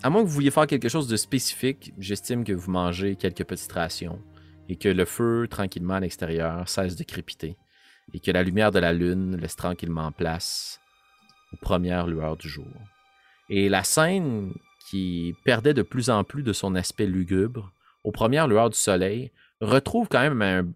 [0.05, 3.45] à moins que vous vouliez faire quelque chose de spécifique, j'estime que vous mangez quelques
[3.45, 4.21] petites rations
[4.69, 7.57] et que le feu, tranquillement à l'extérieur, cesse de crépiter
[8.13, 10.79] et que la lumière de la lune laisse tranquillement place
[11.55, 12.69] aux premières lueurs du jour.
[13.49, 14.53] Et la scène
[14.91, 17.73] qui perdait de plus en plus de son aspect lugubre,
[18.05, 19.31] aux premières lueurs du soleil,
[19.63, 20.67] retrouve quand même un,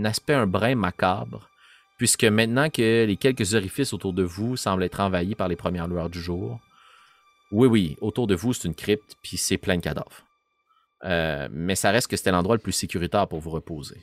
[0.00, 1.50] un aspect un brin macabre,
[1.98, 5.88] puisque maintenant que les quelques orifices autour de vous semblent être envahis par les premières
[5.88, 6.60] lueurs du jour,
[7.52, 10.24] oui, oui, autour de vous, c'est une crypte, puis c'est plein de cadavres.
[11.04, 14.00] Euh, mais ça reste que c'était l'endroit le plus sécuritaire pour vous reposer.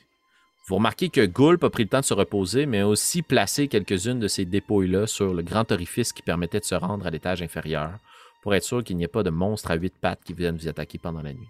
[0.66, 3.68] Vous remarquez que Gulp a pris le temps de se reposer, mais a aussi placé
[3.68, 7.42] quelques-unes de ces dépouilles-là sur le grand orifice qui permettait de se rendre à l'étage
[7.42, 7.98] inférieur,
[8.42, 10.68] pour être sûr qu'il n'y ait pas de monstres à huit pattes qui viennent vous
[10.68, 11.48] attaquer pendant la nuit.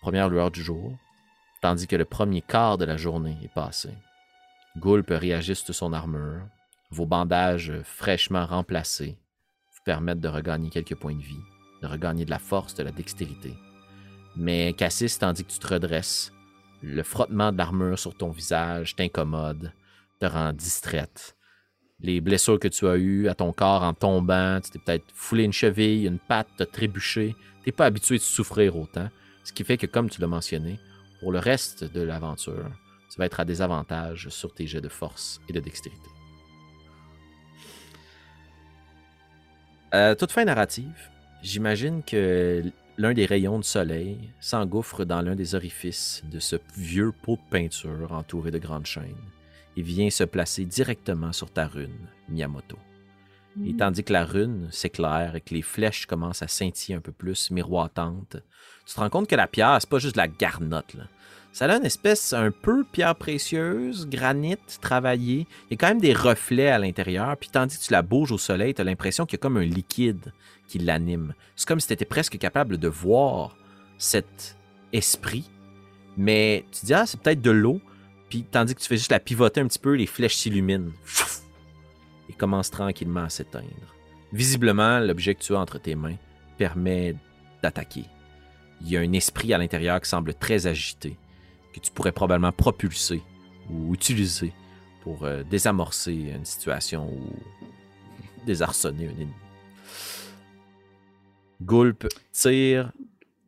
[0.00, 0.96] Première lueur du jour,
[1.60, 3.90] tandis que le premier quart de la journée est passé.
[4.78, 6.40] Gulp réajuste son armure,
[6.90, 9.18] vos bandages fraîchement remplacés
[9.80, 11.40] vous permettent de regagner quelques points de vie,
[11.82, 13.54] de regagner de la force, de la dextérité.
[14.36, 16.32] Mais Cassis, tandis que tu te redresses,
[16.82, 19.72] le frottement de l'armure sur ton visage t'incommode,
[20.20, 21.36] te rend distraite.
[22.00, 25.44] Les blessures que tu as eues à ton corps en tombant, tu t'es peut-être foulé
[25.44, 29.08] une cheville, une patte, t'as trébuché, t'es pas habitué de souffrir autant,
[29.44, 30.78] ce qui fait que, comme tu l'as mentionné,
[31.20, 32.70] pour le reste de l'aventure,
[33.10, 36.08] tu vas être à désavantage sur tes jets de force et de dextérité.
[39.92, 41.10] Euh, toute fin narrative,
[41.42, 42.62] j'imagine que
[42.96, 47.50] l'un des rayons de soleil s'engouffre dans l'un des orifices de ce vieux pot de
[47.50, 49.16] peinture entouré de grandes chaînes
[49.76, 52.78] et vient se placer directement sur ta rune, Miyamoto.
[53.66, 57.10] Et tandis que la rune s'éclaire et que les flèches commencent à scintiller un peu
[57.10, 58.36] plus, miroitantes,
[58.86, 60.94] tu te rends compte que la pierre, c'est pas juste de la garnotte.
[60.94, 61.04] Là.
[61.52, 65.46] Ça a une espèce un peu pierre précieuse, granit travaillé.
[65.68, 67.36] Il y a quand même des reflets à l'intérieur.
[67.36, 69.56] Puis tandis que tu la bouges au soleil, tu as l'impression qu'il y a comme
[69.56, 70.32] un liquide
[70.68, 71.34] qui l'anime.
[71.56, 73.56] C'est comme si tu étais presque capable de voir
[73.98, 74.56] cet
[74.92, 75.50] esprit.
[76.16, 77.80] Mais tu te dis, ah, c'est peut-être de l'eau.
[78.28, 80.92] Puis tandis que tu fais juste la pivoter un petit peu, les flèches s'illuminent.
[82.28, 83.66] Et commencent tranquillement à s'éteindre.
[84.32, 86.16] Visiblement, l'objet que tu as entre tes mains
[86.56, 87.16] permet
[87.60, 88.04] d'attaquer.
[88.82, 91.16] Il y a un esprit à l'intérieur qui semble très agité
[91.72, 93.22] que tu pourrais probablement propulser
[93.70, 94.52] ou utiliser
[95.02, 97.32] pour euh, désamorcer une situation ou
[98.46, 99.34] désarçonner un ennemi.
[101.62, 102.92] Gulp tire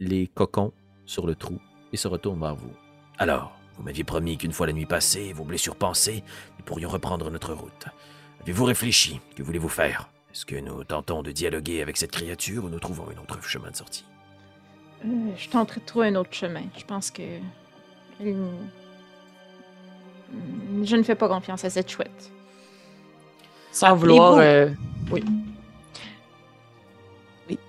[0.01, 0.73] les cocons
[1.07, 1.59] sur le trou
[1.93, 2.73] et se retourne vers vous.
[3.19, 6.23] Alors, vous m'aviez promis qu'une fois la nuit passée, vos blessures pensées,
[6.59, 7.87] nous pourrions reprendre notre route.
[8.43, 9.21] Avez-vous réfléchi?
[9.37, 10.11] Que voulez-vous faire?
[10.33, 13.71] Est-ce que nous tentons de dialoguer avec cette créature ou nous trouvons un autre chemin
[13.71, 14.05] de sortie?
[15.05, 16.65] Euh, je tenterai de trouver un autre chemin.
[16.77, 17.23] Je pense que.
[18.20, 18.33] Je
[20.96, 22.31] ne fais pas confiance à cette chouette.
[23.72, 24.38] Sans vouloir.
[24.38, 24.70] euh,
[25.11, 25.22] Oui.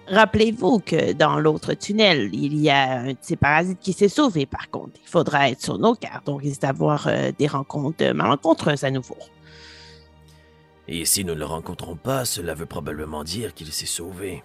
[0.08, 4.46] Rappelez-vous que dans l'autre tunnel, il y a un de ces parasites qui s'est sauvé,
[4.46, 5.00] par contre.
[5.04, 8.92] Il faudra être sur nos cartes, donc risque d'avoir euh, des rencontres euh, malencontreuses à
[8.92, 9.18] nouveau.
[10.88, 14.44] Et si nous ne le rencontrons pas, cela veut probablement dire qu'il s'est sauvé.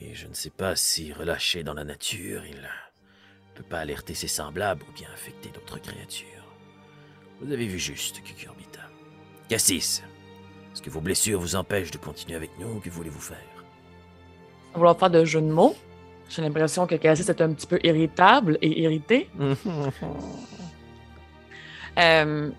[0.00, 2.68] Et je ne sais pas si relâché dans la nature, il
[3.60, 6.26] peut pas alerter ses semblables ou bien affecter d'autres créatures.
[7.40, 8.80] Vous avez vu juste, Cucurbita.
[9.48, 10.02] Cassis,
[10.72, 12.80] est-ce que vos blessures vous empêchent de continuer avec nous?
[12.80, 13.36] Que voulez-vous faire?
[14.72, 15.76] Sans vouloir faire de jeu de mots?
[16.30, 19.28] J'ai l'impression que Cassis est un petit peu irritable et irrité.
[21.98, 22.50] Euh,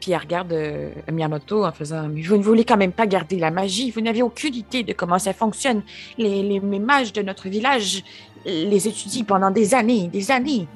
[0.00, 3.38] puis elle regarde euh, Miyamoto en faisant Mais vous ne voulez quand même pas garder
[3.38, 3.92] la magie.
[3.92, 5.82] Vous n'avez aucune idée de comment ça fonctionne.
[6.18, 8.02] Les, les, les mages de notre village
[8.44, 10.66] les étudient pendant des années, des années.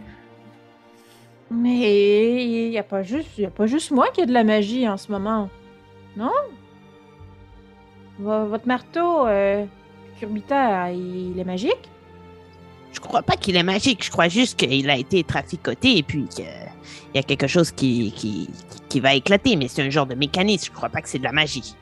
[1.50, 4.44] Mais il n'y a, pas juste- y a pas juste moi qui a de la
[4.44, 5.48] magie en ce moment.
[6.16, 6.32] Non?
[8.18, 9.64] Vo- Votre marteau, euh,
[10.22, 11.90] il est magique?
[12.92, 16.26] Je crois pas qu'il est magique, je crois juste qu'il a été traficoté et puis
[16.28, 16.44] qu'il
[17.14, 18.48] y a quelque chose qui, qui,
[18.88, 21.24] qui va éclater, mais c'est un genre de mécanisme, je crois pas que c'est de
[21.24, 21.74] la magie.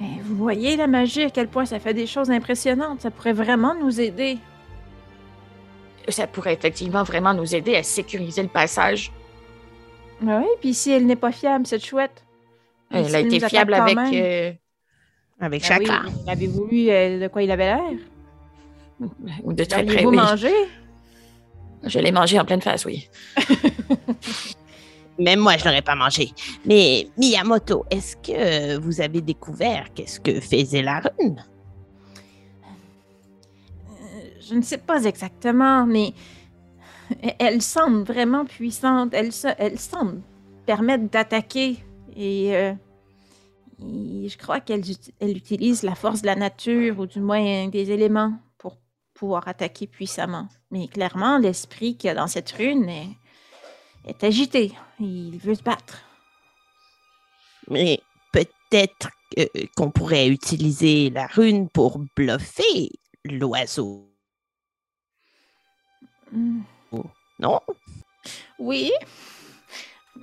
[0.00, 3.00] Mais vous voyez la magie, à quel point ça fait des choses impressionnantes.
[3.00, 4.38] Ça pourrait vraiment nous aider.
[6.08, 9.10] Ça pourrait effectivement vraiment nous aider à sécuriser le passage.
[10.26, 12.24] Ah Oui, puis si elle n'est pas fiable, cette chouette.
[12.92, 13.94] Et Elle si a été fiable avec.
[13.96, 14.12] même?
[14.14, 14.52] euh,
[15.40, 16.02] Avec oui, chacun.
[16.26, 17.80] Avez-vous vu euh, de quoi il avait l'air?
[19.44, 20.16] ou de très près, L'avez-vous oui.
[20.16, 20.50] mangé?
[21.84, 23.08] Je l'ai mangé en pleine face, oui.
[25.18, 26.30] Même moi, je n'aurais pas mangé.
[26.64, 31.44] Mais Miyamoto, est-ce que vous avez découvert qu'est-ce que faisait la rune?
[33.90, 33.94] Euh,
[34.40, 36.12] Je ne sais pas exactement, mais
[37.22, 39.10] elle- elle semble vraiment puissante.
[39.12, 40.20] Elle, se- elle semble
[40.66, 41.78] permettre d'attaquer.
[42.16, 42.72] Et, euh,
[43.82, 44.82] et je crois qu'elle
[45.20, 48.76] elle utilise la force de la nature, ou du moins des éléments, pour
[49.14, 50.48] pouvoir attaquer puissamment.
[50.70, 53.08] Mais clairement, l'esprit qu'il y a dans cette rune est,
[54.08, 54.72] est agité.
[54.98, 56.02] Il veut se battre.
[57.68, 58.00] Mais
[58.32, 59.10] peut-être
[59.76, 62.90] qu'on pourrait utiliser la rune pour bluffer
[63.24, 64.08] l'oiseau,
[66.30, 66.60] Hmm.
[67.38, 67.60] non?
[68.58, 68.92] Oui,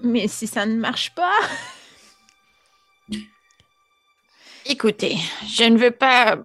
[0.04, 1.40] mais si ça ne marche pas...
[4.68, 5.18] Écoutez,
[5.48, 6.40] je ne veux pas.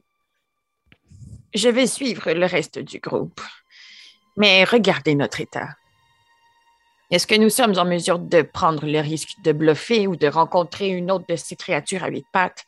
[1.54, 3.40] Je vais suivre le reste du groupe.
[4.36, 5.76] Mais regardez notre état.
[7.10, 10.88] Est-ce que nous sommes en mesure de prendre le risque de bluffer ou de rencontrer
[10.88, 12.64] une autre de ces créatures à huit pattes?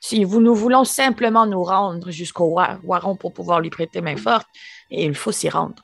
[0.00, 4.46] Si nous voulons simplement nous rendre jusqu'au Wa- Waron pour pouvoir lui prêter main forte,
[4.90, 5.82] il faut s'y rendre.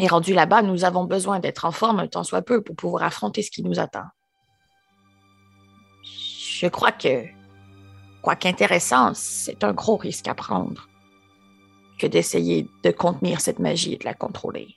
[0.00, 3.42] Et rendu là-bas, nous avons besoin d'être en forme tant soit peu pour pouvoir affronter
[3.42, 4.06] ce qui nous attend.
[6.02, 7.26] Je crois que,
[8.22, 10.88] quoique intéressant, c'est un gros risque à prendre
[11.98, 14.76] que d'essayer de contenir cette magie et de la contrôler.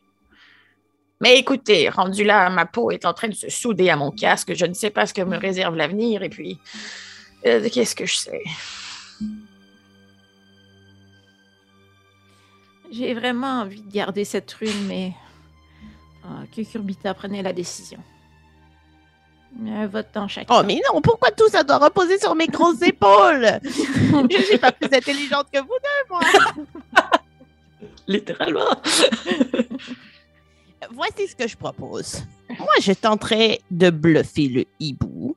[1.23, 4.53] Mais écoutez, rendu là, ma peau est en train de se souder à mon casque.
[4.55, 6.21] Je ne sais pas ce que me réserve l'avenir.
[6.21, 6.59] Et puis,
[7.45, 8.43] euh, qu'est-ce que je sais?
[12.91, 15.13] J'ai vraiment envie de garder cette rune, mais
[16.25, 17.99] ah, que Kurbita prenait la décision.
[19.65, 20.47] Un vote dans chaque.
[20.49, 23.47] Oh, mais non, pourquoi tout ça doit reposer sur mes grosses épaules?
[23.63, 26.19] Je suis pas plus intelligente que vous deux, moi.
[28.09, 28.75] Littéralement.
[30.91, 32.24] Voici ce que je propose.
[32.60, 35.36] Moi, je tenterai de bluffer le hibou.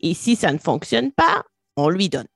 [0.00, 1.44] Et si ça ne fonctionne pas,
[1.76, 2.26] on lui donne.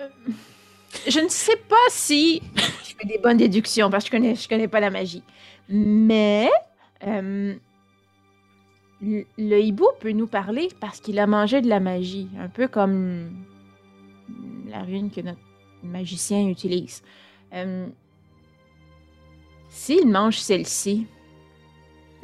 [0.00, 0.08] Euh,
[1.08, 4.48] je ne sais pas si je fais des bonnes déductions parce que je connais, je
[4.48, 5.22] connais pas la magie.
[5.68, 6.50] Mais
[7.06, 7.54] euh,
[9.00, 13.44] le hibou peut nous parler parce qu'il a mangé de la magie, un peu comme
[14.66, 15.40] la rune que notre
[15.82, 17.02] magicien utilise.
[17.54, 17.86] Euh,
[19.78, 21.06] S'il mange celle-ci,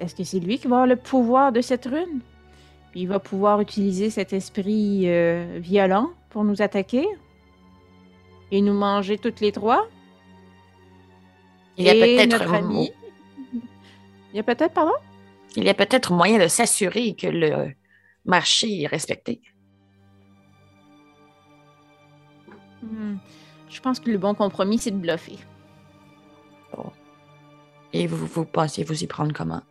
[0.01, 2.21] est-ce que c'est lui qui va avoir le pouvoir de cette rune?
[2.91, 7.07] Puis il va pouvoir utiliser cet esprit euh, violent pour nous attaquer
[8.51, 9.87] et nous manger toutes les trois?
[11.77, 12.91] Il y a peut-être ami?
[13.53, 14.99] Il y a peut-être, pardon?
[15.55, 17.73] il y a peut-être moyen de s'assurer que le
[18.25, 19.41] marché est respecté.
[22.83, 23.19] Hmm.
[23.71, 25.39] Je pense que le bon compromis, c'est de bluffer.
[27.95, 29.63] Et vous, vous pensez vous y prendre comment?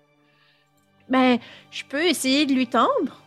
[1.09, 1.37] Ben,
[1.69, 3.21] je peux essayer de lui tendre.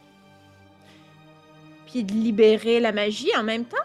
[1.86, 3.76] Puis de libérer la magie en même temps.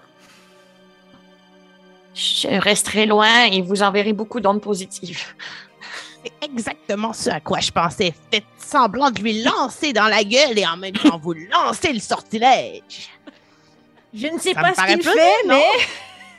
[2.13, 5.35] Je resterai loin et vous enverrai beaucoup d'ondes positives.
[6.23, 8.13] C'est exactement ce à quoi je pensais.
[8.31, 11.99] Faites semblant de lui lancer dans la gueule et en même temps vous lancez le
[11.99, 13.09] sortilège.
[14.13, 15.55] Je ne sais Ça pas me ce qu'il fait, non?
[15.55, 15.63] mais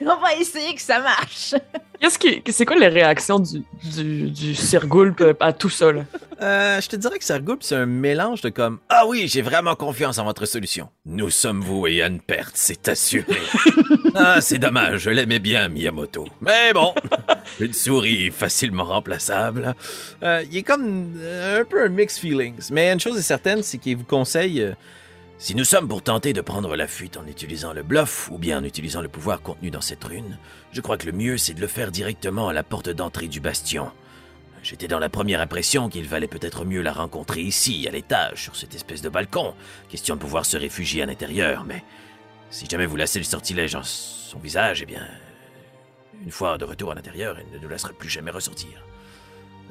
[0.07, 1.55] on va essayer que ça marche.
[2.01, 4.57] Qu'est-ce qui, c'est quoi les réactions du, du, du
[5.41, 5.93] à tout ça?
[5.93, 6.03] Là?
[6.41, 9.77] Euh, je te dirais que Sergoulp, c'est un mélange de comme Ah oui, j'ai vraiment
[9.77, 10.89] confiance en votre solution.
[11.07, 13.39] Nous sommes voués à une perte, c'est assuré.
[14.17, 16.27] ah, c'est dommage, je l'aimais bien, Miyamoto.
[16.41, 16.93] Mais bon,
[17.61, 19.75] une souris facilement remplaçable.
[20.25, 22.71] Euh, il est comme euh, un peu un mixed feelings.
[22.73, 24.73] Mais une chose est certaine, c'est qu'il vous conseille euh,
[25.43, 28.61] si nous sommes pour tenter de prendre la fuite en utilisant le bluff ou bien
[28.61, 30.39] en utilisant le pouvoir contenu dans cette rune,
[30.71, 33.41] je crois que le mieux c'est de le faire directement à la porte d'entrée du
[33.41, 33.91] bastion.
[34.63, 38.55] J'étais dans la première impression qu'il valait peut-être mieux la rencontrer ici, à l'étage, sur
[38.55, 39.55] cette espèce de balcon,
[39.89, 41.83] question de pouvoir se réfugier à l'intérieur, mais
[42.51, 45.09] si jamais vous laissez le sortilège en son visage, eh bien,
[46.25, 48.85] une fois de retour à l'intérieur, il ne nous laissera plus jamais ressortir.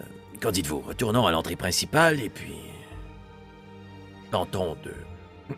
[0.01, 0.03] Euh,
[0.41, 0.81] Qu'en dites-vous?
[0.81, 2.57] Retournons à l'entrée principale et puis...
[4.31, 4.93] Tentons de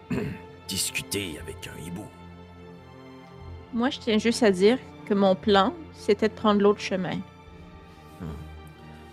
[0.67, 2.05] discuter avec un hibou.
[3.73, 4.77] Moi, je tiens juste à dire
[5.07, 7.17] que mon plan, c'était de prendre l'autre chemin.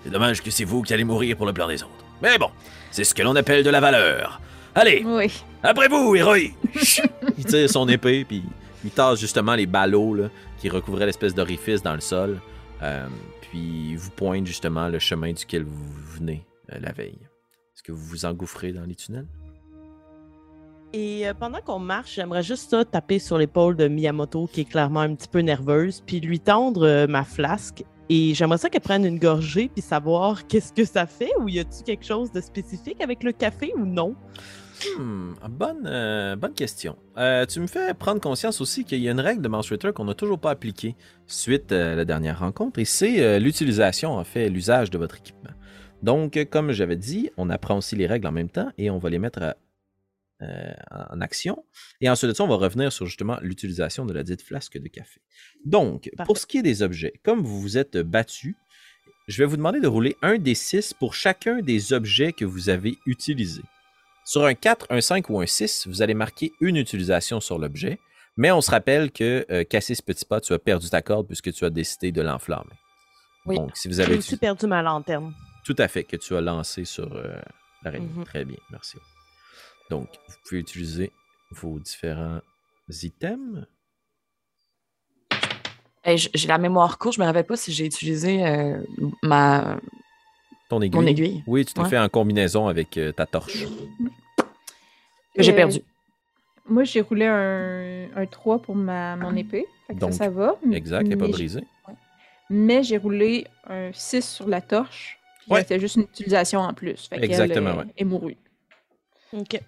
[0.04, 2.04] C'est dommage que c'est vous qui allez mourir pour le plan des autres.
[2.22, 2.50] Mais bon,
[2.90, 4.40] c'est ce que l'on appelle de la valeur.
[4.74, 5.30] Allez, Oui.
[5.62, 6.54] après vous, héroï
[7.38, 8.42] Il tire son épée, puis
[8.84, 12.40] il tasse justement les ballots là, qui recouvraient l'espèce d'orifice dans le sol.
[12.82, 13.06] Euh,
[13.42, 17.18] puis il vous pointe justement le chemin duquel vous venez euh, la veille.
[17.74, 19.26] Est-ce que vous vous engouffrez dans les tunnels?
[20.92, 24.64] Et euh, pendant qu'on marche, j'aimerais juste ça taper sur l'épaule de Miyamoto, qui est
[24.64, 27.85] clairement un petit peu nerveuse, puis lui tendre euh, ma flasque.
[28.09, 31.61] Et j'aimerais ça qu'elle prenne une gorgée, puis savoir qu'est-ce que ça fait, ou y
[31.61, 34.16] a-t-il quelque chose de spécifique avec le café ou non?
[34.98, 36.96] Hmm, bonne, euh, bonne question.
[37.48, 40.14] Tu me fais prendre conscience aussi qu'il y a une règle de Monstrator qu'on n'a
[40.14, 44.96] toujours pas appliquée suite à la dernière rencontre, et c'est l'utilisation, en fait, l'usage de
[44.98, 45.50] votre équipement.
[46.03, 49.11] Donc, comme j'avais dit, on apprend aussi les règles en même temps et on va
[49.11, 49.57] les mettre à-
[50.42, 51.64] euh, en action.
[52.00, 54.88] Et ensuite de ça, on va revenir sur justement l'utilisation de la dite flasque de
[54.88, 55.20] café.
[55.64, 58.57] Donc, pour ce qui est des objets, comme vous vous êtes battu,
[59.28, 62.68] je vais vous demander de rouler un des six pour chacun des objets que vous
[62.68, 63.62] avez utilisés.
[64.24, 67.99] Sur un 4, un 5 ou un 6, vous allez marquer une utilisation sur l'objet,
[68.36, 71.53] mais on se rappelle que euh, Cassis Petit Pas, tu as perdu ta corde puisque
[71.53, 72.78] tu as décidé de l'enflammer.
[73.47, 73.57] Oui.
[73.57, 75.32] Donc, si vous avez perdu ma lanterne.
[75.64, 77.41] tout à fait, que tu as lancé sur euh,
[77.82, 78.09] l'araignée.
[78.14, 78.24] Mhm.
[78.24, 78.97] Très bien, merci.
[79.91, 81.11] Donc, vous pouvez utiliser
[81.51, 82.41] vos différents
[82.88, 83.66] items.
[86.05, 88.80] Hey, j'ai la mémoire courte, je me rappelle pas si j'ai utilisé euh,
[89.22, 89.78] ma
[90.70, 90.99] Ton aiguille.
[91.01, 91.88] mon aiguille Oui, tu t'es Ouais.
[91.88, 93.64] fait en combinaison avec euh, ta torche.
[95.34, 95.80] que j'ai Euh, perdue.
[96.66, 99.66] Moi, j'ai roulé un, un 3 pour ma, mon épée.
[99.88, 100.57] Fait que Donc, ça, ça va.
[100.72, 101.64] Exact, elle n'est pas Mais- brisée.
[102.49, 105.18] Mais j'ai roulé un 6 sur la torche.
[105.49, 105.61] Ouais.
[105.61, 107.09] C'était juste une utilisation en plus.
[107.09, 107.84] Fait Exactement, ouais.
[107.97, 108.36] est mourue.
[109.32, 109.61] OK.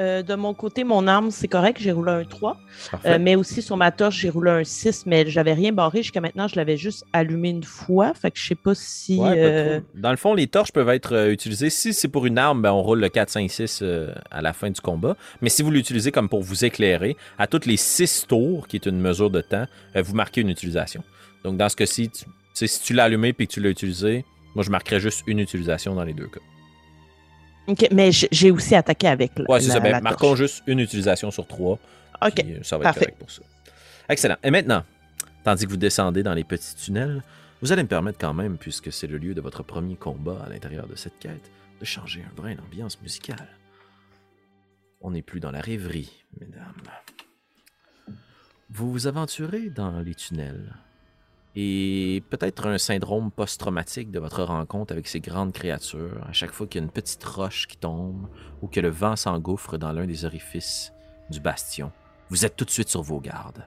[0.00, 2.56] Euh, de mon côté, mon arme, c'est correct, j'ai roulé un 3.
[2.90, 3.08] Parfait.
[3.08, 6.22] Euh, mais aussi sur ma torche, j'ai roulé un 6, mais j'avais rien barré jusqu'à
[6.22, 6.48] maintenant.
[6.48, 8.14] Je l'avais juste allumé une fois.
[8.14, 9.18] Fait que je sais pas si.
[9.18, 9.80] Ouais, euh.
[9.94, 11.68] Dans le fond, les torches peuvent être utilisées.
[11.68, 14.54] Si c'est pour une arme, ben, on roule le 4, 5, 6 euh, à la
[14.54, 15.16] fin du combat.
[15.42, 18.86] Mais si vous l'utilisez comme pour vous éclairer, à toutes les 6 tours, qui est
[18.86, 21.04] une mesure de temps, vous marquez une utilisation.
[21.44, 22.10] Donc dans ce cas-ci,
[22.54, 24.24] si tu l'as allumé et que tu l'as utilisé,
[24.54, 26.40] moi je marquerais juste une utilisation dans les deux cas.
[27.70, 29.80] OK, mais j'ai aussi attaqué avec la, Ouais, c'est ça.
[29.80, 31.78] Ben, la marquons juste une utilisation sur trois.
[32.22, 32.34] OK.
[32.34, 33.00] puis, euh, ça va être parfait.
[33.00, 33.42] correct pour ça.
[34.08, 34.36] Excellent.
[34.42, 34.82] Et maintenant,
[35.44, 37.22] tandis que vous descendez dans les petits tunnels,
[37.62, 40.48] vous allez me permettre quand même, puisque c'est le lieu de votre premier combat à
[40.48, 43.48] l'intérieur de cette quête, de changer un brin l'ambiance musicale.
[45.00, 46.10] On n'est plus dans la rêverie,
[46.40, 46.74] mesdames.
[48.70, 50.74] Vous vous aventurez dans les tunnels.
[51.56, 56.66] Et peut-être un syndrome post-traumatique de votre rencontre avec ces grandes créatures, à chaque fois
[56.66, 58.28] qu'il y a une petite roche qui tombe
[58.62, 60.92] ou que le vent s'engouffre dans l'un des orifices
[61.28, 61.90] du bastion,
[62.28, 63.66] vous êtes tout de suite sur vos gardes.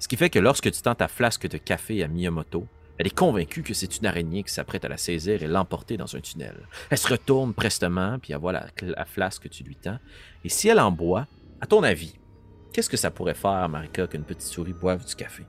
[0.00, 2.66] Ce qui fait que lorsque tu tends ta flasque de café à Miyamoto,
[2.98, 6.14] elle est convaincue que c'est une araignée qui s'apprête à la saisir et l'emporter dans
[6.14, 6.66] un tunnel.
[6.90, 9.98] Elle se retourne prestement, puis elle voit la, la flasque que tu lui tends.
[10.44, 11.26] Et si elle en boit,
[11.60, 12.14] à ton avis,
[12.72, 15.44] qu'est-ce que ça pourrait faire, Marika, qu'une petite souris boive du café?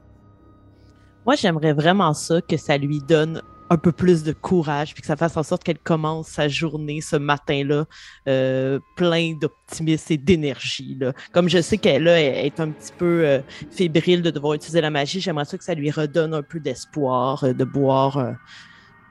[1.25, 5.07] Moi, j'aimerais vraiment ça, que ça lui donne un peu plus de courage, puis que
[5.07, 7.85] ça fasse en sorte qu'elle commence sa journée ce matin-là
[8.27, 10.99] euh, plein d'optimisme et d'énergie.
[11.31, 13.39] Comme je sais qu'elle est un petit peu euh,
[13.71, 17.43] fébrile de devoir utiliser la magie, j'aimerais ça que ça lui redonne un peu d'espoir
[17.43, 18.35] euh, de boire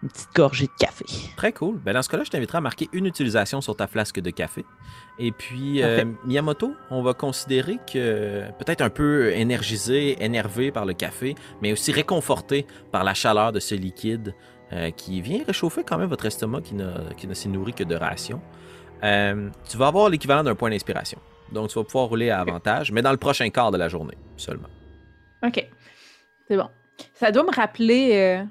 [0.05, 1.05] une petite gorgée de café.
[1.37, 1.79] Très cool.
[1.79, 4.65] Ben dans ce cas-là, je t'inviterai à marquer une utilisation sur ta flasque de café.
[5.19, 10.93] Et puis, euh, Miyamoto, on va considérer que peut-être un peu énergisé, énervé par le
[10.93, 14.35] café, mais aussi réconforté par la chaleur de ce liquide
[14.73, 18.41] euh, qui vient réchauffer quand même votre estomac qui ne s'est nourri que de rations.
[19.03, 21.19] Euh, tu vas avoir l'équivalent d'un point d'inspiration.
[21.53, 24.17] Donc, tu vas pouvoir rouler à avantage, mais dans le prochain quart de la journée
[24.37, 24.69] seulement.
[25.43, 25.67] OK.
[26.49, 26.69] C'est bon.
[27.15, 28.45] Ça doit me rappeler euh,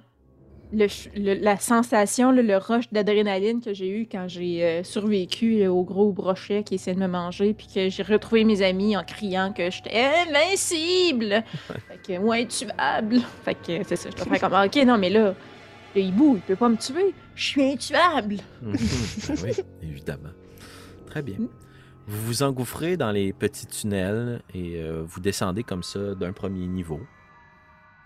[0.73, 5.83] le la sensation, le rush d'adrénaline que j'ai eu quand j'ai euh, survécu là, au
[5.83, 9.53] gros brochet qui essayait de me manger, puis que j'ai retrouvé mes amis en criant
[9.53, 11.43] que j'étais invincible.
[11.87, 13.19] fait que, ou intuable.
[13.43, 14.09] Fait que c'est ça.
[14.09, 15.35] Je dois faire comme, OK, non, mais là,
[15.95, 17.13] le hibou, il peut pas me tuer.
[17.35, 18.37] Je suis intuable.
[18.61, 19.51] Ben oui,
[19.81, 20.29] évidemment.
[21.07, 21.35] Très bien.
[21.37, 21.47] Mm.
[22.05, 26.67] Vous vous engouffrez dans les petits tunnels et euh, vous descendez comme ça d'un premier
[26.67, 26.99] niveau.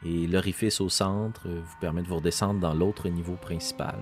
[0.05, 3.97] Et l'orifice au centre euh, vous permet de vous redescendre dans l'autre niveau principal.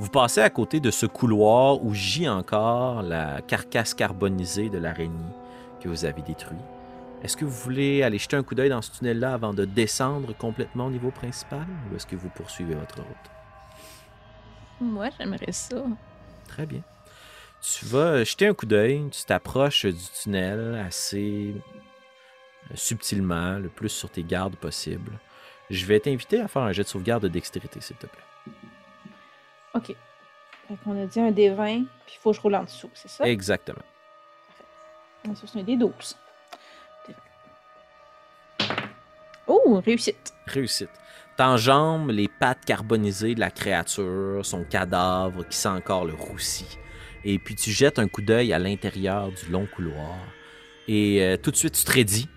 [0.00, 5.32] Vous passez à côté de ce couloir où gît encore la carcasse carbonisée de l'araignée
[5.80, 6.58] que vous avez détruit.
[7.22, 10.36] Est-ce que vous voulez aller jeter un coup d'œil dans ce tunnel-là avant de descendre
[10.36, 13.30] complètement au niveau principal ou est-ce que vous poursuivez votre route?
[14.80, 15.84] Moi, j'aimerais ça.
[16.48, 16.82] Très bien.
[17.62, 21.54] Tu vas jeter un coup d'œil, tu t'approches du tunnel assez
[22.74, 25.12] subtilement, le plus sur tes gardes possible.
[25.70, 28.52] Je vais t'inviter à faire un jet de sauvegarde de dextérité, s'il te plaît.
[29.74, 29.86] OK.
[30.68, 32.90] Fait qu'on a dit un des 20, puis il faut que je roule en dessous,
[32.94, 33.28] c'est ça?
[33.28, 33.82] Exactement.
[35.26, 36.16] Ah, Ça, c'est un des 12.
[39.46, 40.32] Oh, réussite.
[40.46, 40.90] Réussite.
[41.36, 46.78] T'enjambes les pattes carbonisées de la créature, son cadavre qui sent encore le roussi.
[47.24, 50.16] Et puis tu jettes un coup d'œil à l'intérieur du long couloir.
[50.86, 52.28] Et euh, tout de suite, tu te raidis.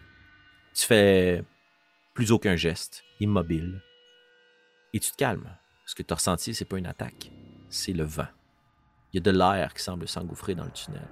[0.77, 1.43] Tu fais
[2.13, 3.81] plus aucun geste, immobile.
[4.93, 5.49] Et tu te calmes.
[5.87, 7.31] Ce que tu as ressenti, c'est pas une attaque,
[7.67, 8.27] c'est le vent.
[9.11, 11.07] Il y a de l'air qui semble s'engouffrer dans le tunnel.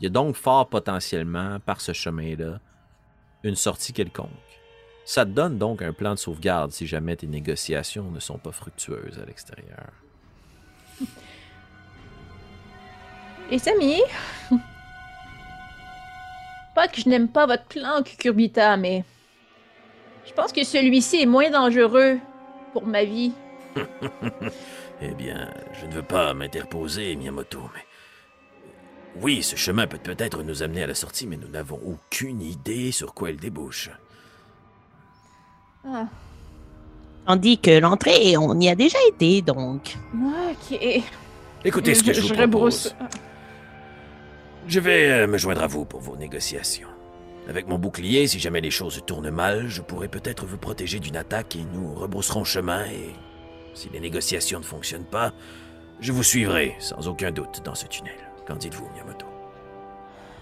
[0.00, 2.58] Il y a donc fort potentiellement, par ce chemin-là,
[3.44, 4.28] une sortie quelconque.
[5.04, 8.50] Ça te donne donc un plan de sauvegarde si jamais tes négociations ne sont pas
[8.50, 9.92] fructueuses à l'extérieur.
[13.50, 14.02] Les amis,
[16.74, 19.04] pas que je n'aime pas votre plan, Cucurbita, mais
[20.26, 22.18] je pense que celui-ci est moins dangereux
[22.72, 23.32] pour ma vie.
[25.02, 27.84] Eh bien, je ne veux pas m'interposer, Miyamoto, mais...
[29.20, 32.90] Oui, ce chemin peut peut-être nous amener à la sortie, mais nous n'avons aucune idée
[32.90, 33.90] sur quoi il débouche.
[35.86, 36.06] Ah,
[37.26, 39.96] Tandis que l'entrée, on y a déjà été, donc.
[40.14, 40.78] ok.
[41.64, 42.94] Écoutez ce que je, vous rebrousse.
[44.66, 46.88] Je vais euh, me joindre à vous pour vos négociations.
[47.48, 51.16] Avec mon bouclier, si jamais les choses tournent mal, je pourrais peut-être vous protéger d'une
[51.16, 53.14] attaque et nous rebrousserons chemin et...
[53.74, 55.32] Si les négociations ne fonctionnent pas,
[56.00, 58.14] je vous suivrai, sans aucun doute, dans ce tunnel.
[58.46, 59.26] Qu'en dites-vous, Miyamoto?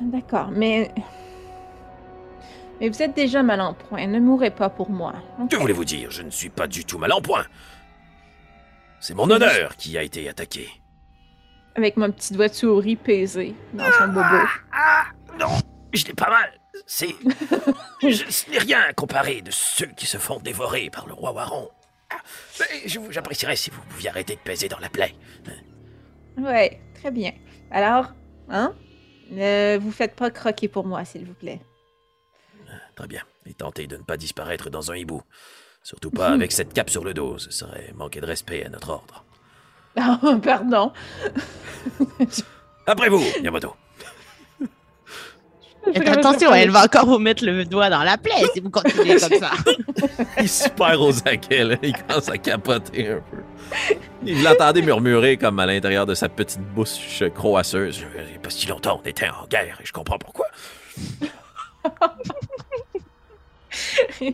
[0.00, 0.90] D'accord, mais.
[2.78, 4.06] Mais vous êtes déjà mal en point.
[4.06, 5.14] Ne mourrez pas pour moi.
[5.48, 6.10] Que voulez-vous dire?
[6.10, 7.44] Je ne suis pas du tout mal en point.
[9.00, 10.68] C'est mon honneur qui a été attaqué.
[11.74, 14.36] Avec mon petit doigt de souris pesé dans son bobo.
[14.72, 15.04] Ah,
[15.38, 15.48] non,
[15.92, 16.52] je l'ai pas mal.
[16.86, 17.14] C'est.
[18.02, 21.70] je- ce n'est rien comparé de ceux qui se font dévorer par le roi Waron.
[22.10, 22.16] Ah,
[23.10, 25.14] J'apprécierais si vous pouviez arrêter de peser dans la plaie.
[26.38, 27.32] Ouais, très bien.
[27.70, 28.12] Alors,
[28.48, 28.74] hein?
[29.30, 31.60] Ne vous faites pas croquer pour moi, s'il vous plaît.
[32.96, 33.22] Très bien.
[33.46, 35.22] Et tentez de ne pas disparaître dans un hibou.
[35.82, 37.38] Surtout pas avec cette cape sur le dos.
[37.38, 39.24] Ce serait manquer de respect à notre ordre.
[39.98, 40.92] Oh, pardon.
[42.86, 43.74] Après vous, Yamato.
[45.92, 49.16] Faites attention, elle va encore vous mettre le doigt dans la plaie si vous continuez
[49.18, 49.50] comme ça.
[50.40, 51.74] Il se perd aux acquets, là.
[51.82, 53.96] Il commence à capoter un peu.
[54.24, 57.98] Il l'entendait murmurer comme à l'intérieur de sa petite bouche croasseuse.
[57.98, 60.46] Je- Il n'y a pas si longtemps, on était en guerre et je comprends pourquoi.
[64.24, 64.28] Ok,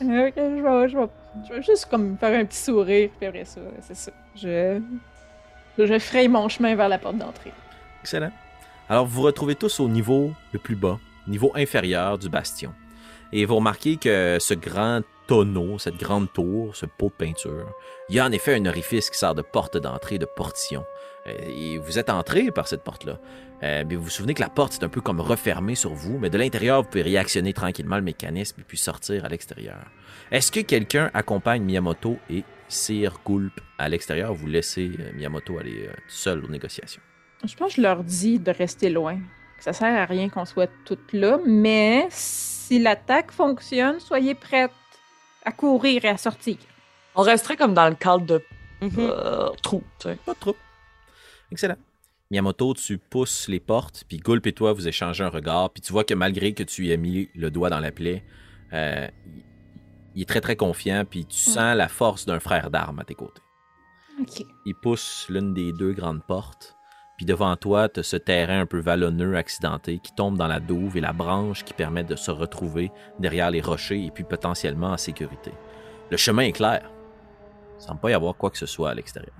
[0.00, 1.08] je vais, je, vais,
[1.48, 4.12] je vais juste comme faire un petit sourire, puis après ça, c'est ça.
[4.36, 4.80] Je,
[5.78, 7.52] je fraye mon chemin vers la porte d'entrée.
[8.02, 8.32] Excellent.
[8.88, 12.72] Alors, vous vous retrouvez tous au niveau le plus bas, niveau inférieur du bastion.
[13.32, 17.72] Et vous remarquez que ce grand tonneau, cette grande tour, ce pot de peinture,
[18.08, 20.84] il y a en effet un orifice qui sert de porte d'entrée, de portillon.
[21.26, 23.18] Euh, Et vous êtes entré par cette porte-là.
[23.62, 26.18] Euh, mais vous vous souvenez que la porte, c'est un peu comme refermée sur vous,
[26.18, 29.84] mais de l'intérieur, vous pouvez réactionner tranquillement le mécanisme et puis sortir à l'extérieur.
[30.30, 35.58] Est-ce que quelqu'un accompagne Miyamoto et Sir Gulp à l'extérieur ou vous laissez euh, Miyamoto
[35.58, 37.02] aller seul aux négociations?
[37.44, 39.18] Je pense que je leur dis de rester loin.
[39.58, 44.70] Ça sert à rien qu'on soit toutes là, mais si l'attaque fonctionne, soyez prêtes
[45.44, 46.56] à courir et à sortir.
[47.14, 48.42] On resterait comme dans le cadre de
[48.82, 50.18] euh, trou, tu sais.
[50.24, 50.54] Pas de.
[51.50, 51.76] Excellent.
[52.30, 55.92] Miyamoto, tu pousses les portes, puis Gulp et toi, vous échangez un regard, puis tu
[55.92, 58.24] vois que malgré que tu y aies mis le doigt dans la plaie,
[58.72, 59.08] euh,
[60.14, 63.14] il- est très très confiant, puis tu sens la force d'un frère d'armes à tes
[63.16, 63.42] côtés.
[64.20, 64.44] Ok.
[64.66, 66.76] Il pousse l'une des deux grandes portes,
[67.16, 70.60] puis devant toi, tu as ce terrain un peu vallonneux, accidenté, qui tombe dans la
[70.60, 74.90] douve et la branche qui permet de se retrouver derrière les rochers et puis potentiellement
[74.92, 75.50] en sécurité.
[76.10, 76.90] Le chemin est clair.
[77.78, 79.34] Il semble pas y avoir quoi que ce soit à l'extérieur.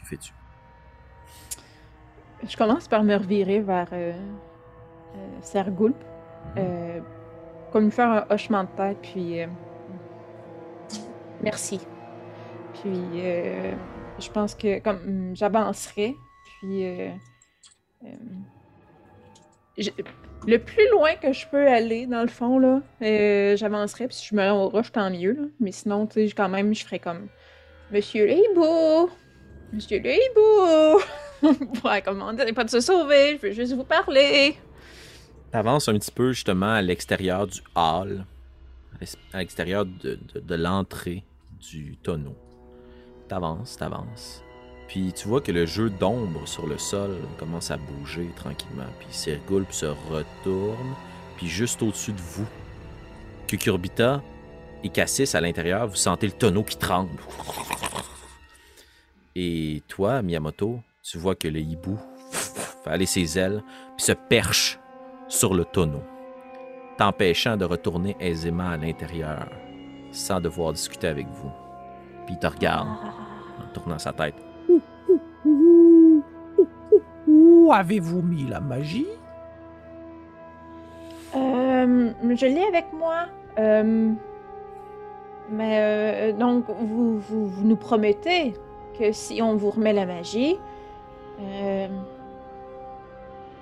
[0.00, 0.32] Que fais-tu?
[2.48, 5.96] Je commence par me revirer vers euh, euh, Sergoulp,
[6.56, 7.00] euh,
[7.72, 9.46] comme lui faire un hochement de tête, puis euh,
[11.42, 11.80] merci.
[12.74, 12.92] Puis
[14.18, 16.14] je pense que comme hum, j'avancerai,
[16.60, 16.84] puis
[19.78, 19.90] je-
[20.46, 24.06] le plus loin que je peux aller dans le fond là, euh, j'avancerai.
[24.08, 25.32] Puis si je me rends au rush, tant mieux.
[25.32, 25.42] là.
[25.60, 27.26] Mais sinon, tu sais, quand même, je ferai comme
[27.90, 29.10] Monsieur le hibou,
[29.72, 31.02] Monsieur le hibou.
[31.84, 34.56] ouais, commander, pas de se sauver, je veux juste vous parler.
[35.52, 38.24] T'avances un petit peu justement à l'extérieur du hall,
[39.32, 41.24] à l'extérieur de, de- l'entrée
[41.60, 42.36] du tonneau.
[43.28, 44.42] T'avances, t'avances.
[44.88, 48.86] Puis tu vois que le jeu d'ombre sur le sol commence à bouger tranquillement.
[48.98, 50.94] Puis Sergulp se retourne,
[51.36, 52.46] puis juste au-dessus de vous,
[53.48, 54.22] Cucurbita
[54.84, 57.18] et Cassis à l'intérieur, vous sentez le tonneau qui tremble.
[59.34, 61.96] Et toi, Miyamoto, tu vois que le hibou
[62.30, 63.62] fait aller ses ailes,
[63.96, 64.80] puis se perche
[65.28, 66.02] sur le tonneau,
[66.98, 69.48] t'empêchant de retourner aisément à l'intérieur
[70.10, 71.50] sans devoir discuter avec vous.
[72.24, 74.34] Puis il te regarde en tournant sa tête.
[77.28, 79.06] Où avez-vous mis la magie?
[81.36, 83.26] Euh, je l'ai avec moi.
[83.58, 84.12] Euh,
[85.50, 88.54] mais euh, donc, vous, vous, vous nous promettez
[88.98, 90.56] que si on vous remet la magie,
[91.40, 91.88] euh,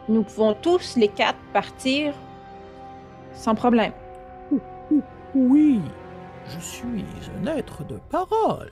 [0.09, 2.14] nous pouvons tous les quatre partir
[3.33, 3.93] sans problème.
[5.35, 5.81] Oui,
[6.47, 7.05] je suis
[7.43, 8.70] un être de parole.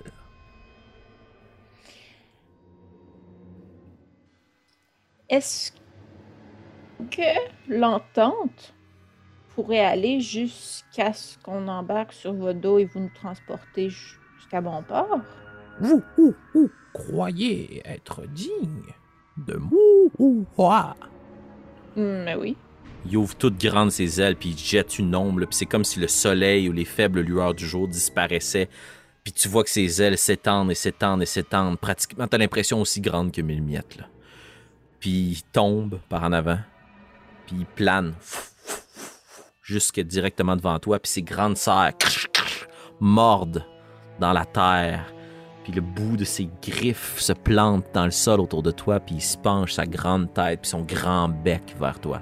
[5.28, 5.72] Est-ce
[7.10, 7.22] que
[7.68, 8.74] l'entente
[9.54, 14.60] pourrait aller jusqu'à ce qu'on embarque sur votre dos et vous nous transportez ju- jusqu'à
[14.60, 15.20] bon port?
[15.82, 18.94] Vous, vous, vous croyez être digne
[19.36, 20.96] de moi
[21.96, 22.56] Hmm, mais oui.
[23.04, 25.98] Il ouvre toutes grandes ses ailes, puis il jette une ombre, puis c'est comme si
[25.98, 28.68] le soleil ou les faibles lueurs du jour disparaissaient.
[29.24, 33.00] Puis tu vois que ses ailes s'étendent et s'étendent et s'étendent, pratiquement, t'as l'impression aussi
[33.00, 33.96] grande que mille miettes.
[33.96, 34.06] Là.
[35.00, 36.58] Puis il tombe par en avant,
[37.46, 38.14] puis il plane
[39.62, 41.94] jusque directement devant toi, puis ses grandes serres
[43.00, 43.64] mordent
[44.20, 45.12] dans la terre
[45.64, 49.16] puis le bout de ses griffes se plante dans le sol autour de toi, puis
[49.16, 52.20] il se penche sa grande tête, puis son grand bec vers toi.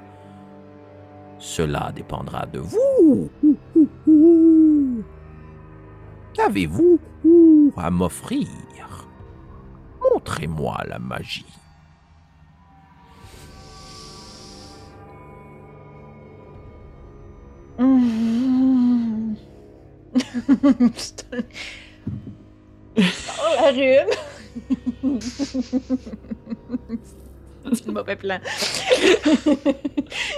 [1.39, 3.31] Cela dépendra de vous.
[6.35, 6.99] Qu'avez-vous
[7.77, 8.47] à m'offrir?
[10.13, 11.47] Montrez-moi la magie.
[17.79, 19.35] Mmh.
[22.97, 23.03] Oh,
[23.57, 24.11] la rune!
[27.73, 28.39] C'est le mauvais plan.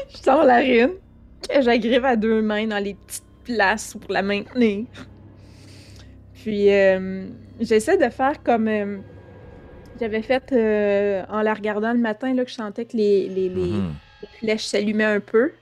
[0.08, 0.90] je sors la rune,
[1.48, 4.86] que j'agrive à deux mains dans les petites places pour la maintenir.
[6.34, 7.26] Puis, euh,
[7.60, 8.98] j'essaie de faire comme euh,
[10.00, 13.48] j'avais fait euh, en la regardant le matin, là, que je sentais que les, les,
[13.48, 13.94] les- Mhm.
[14.22, 15.52] les flèches s'allumaient un peu.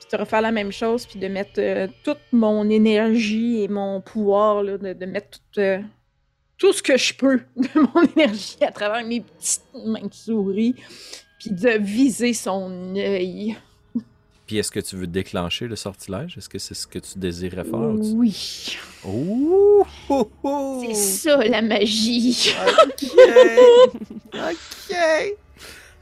[0.00, 4.00] Puis de refaire la même chose, puis de mettre euh, toute mon énergie et mon
[4.00, 5.78] pouvoir, là, de, de mettre tout, euh,
[6.60, 10.76] tout ce que je peux de mon énergie à travers mes petites mains de souris,
[11.40, 13.56] puis de viser son œil.
[14.46, 16.36] Puis est-ce que tu veux déclencher le sortilège?
[16.36, 17.94] Est-ce que c'est ce que tu désirais faire?
[18.02, 19.84] tu- Oui, Ouh!
[20.08, 20.82] oh, oh!
[20.86, 22.52] c'est ça la magie.
[22.84, 23.10] OK.
[24.34, 24.96] OK.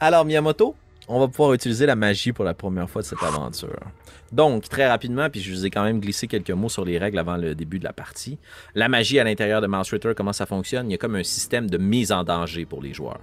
[0.01, 0.75] Alors, Miyamoto,
[1.09, 3.81] on va pouvoir utiliser la magie pour la première fois de cette aventure.
[4.31, 7.19] Donc, très rapidement, puis je vous ai quand même glissé quelques mots sur les règles
[7.19, 8.39] avant le début de la partie.
[8.75, 10.91] La magie à l'intérieur de Mouse Ritter, comment ça fonctionne?
[10.91, 13.21] Il y a comme un système de mise en danger pour les joueurs.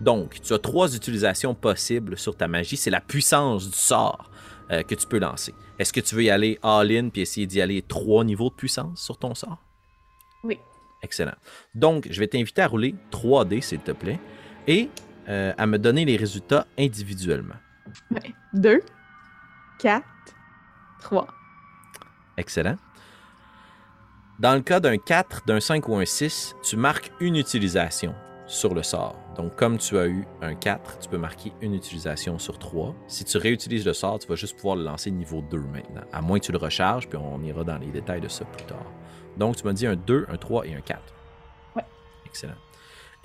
[0.00, 2.76] Donc, tu as trois utilisations possibles sur ta magie.
[2.76, 4.30] C'est la puissance du sort
[4.72, 5.54] euh, que tu peux lancer.
[5.78, 9.00] Est-ce que tu veux y aller all-in puis essayer d'y aller trois niveaux de puissance
[9.00, 9.58] sur ton sort?
[10.42, 10.58] Oui.
[11.02, 11.36] Excellent.
[11.76, 14.18] Donc, je vais t'inviter à rouler 3D, s'il te plaît,
[14.66, 14.88] et
[15.28, 17.56] euh, à me donner les résultats individuellement.
[18.10, 18.34] Ouais.
[18.52, 18.80] Deux,
[19.78, 20.06] quatre,
[21.00, 21.28] trois.
[22.36, 22.76] Excellent.
[24.38, 28.14] Dans le cas d'un 4, d'un 5 ou un 6, tu marques une utilisation
[28.46, 29.16] sur le sort.
[29.36, 32.94] Donc, comme tu as eu un 4, tu peux marquer une utilisation sur 3.
[33.08, 36.02] Si tu réutilises le sort, tu vas juste pouvoir le lancer niveau 2 maintenant.
[36.12, 38.64] À moins que tu le recharges, puis on ira dans les détails de ça plus
[38.64, 38.86] tard.
[39.36, 41.00] Donc, tu m'as dit un 2, un 3 et un 4.
[41.76, 41.84] Ouais.
[42.24, 42.54] Excellent.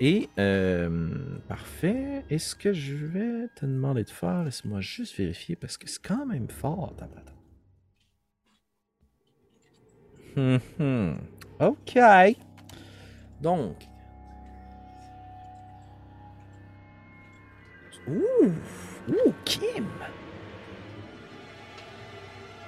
[0.00, 2.24] Et, euh, parfait.
[2.28, 4.44] Est-ce que je vais te demander de faire?
[4.44, 6.94] Laisse-moi juste vérifier parce que c'est quand même fort.
[10.36, 11.18] Hum, hum.
[11.60, 11.98] OK.
[13.40, 13.76] Donc.
[18.08, 18.52] Ouh!
[19.08, 19.86] Ouh, Kim!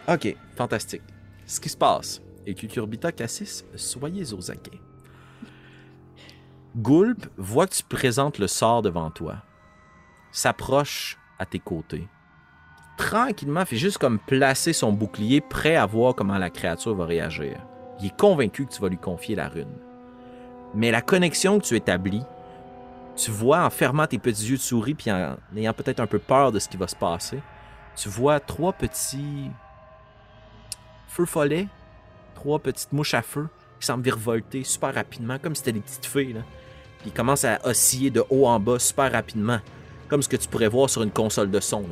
[0.09, 1.03] OK, fantastique.
[1.47, 4.81] Ce qui se passe, et Cucurbita Cassis, soyez aux aguets.
[6.77, 9.37] Gulp voit que tu présentes le sort devant toi,
[10.31, 12.07] s'approche à tes côtés.
[12.99, 17.59] Tranquillement, fait juste comme placer son bouclier, prêt à voir comment la créature va réagir.
[17.99, 19.73] Il est convaincu que tu vas lui confier la rune.
[20.75, 22.25] Mais la connexion que tu établis,
[23.17, 26.19] tu vois en fermant tes petits yeux de souris puis en ayant peut-être un peu
[26.19, 27.41] peur de ce qui va se passer,
[27.95, 29.51] tu vois trois petits
[31.09, 31.69] feux follets,
[32.35, 33.49] trois petites mouches à feu
[33.81, 36.35] qui semblent virevolter super rapidement, comme si c'était des petites fées.
[36.35, 36.41] Là.
[37.01, 39.61] Puis ils commencent à osciller de haut en bas super rapidement,
[40.09, 41.85] comme ce que tu pourrais voir sur une console de son.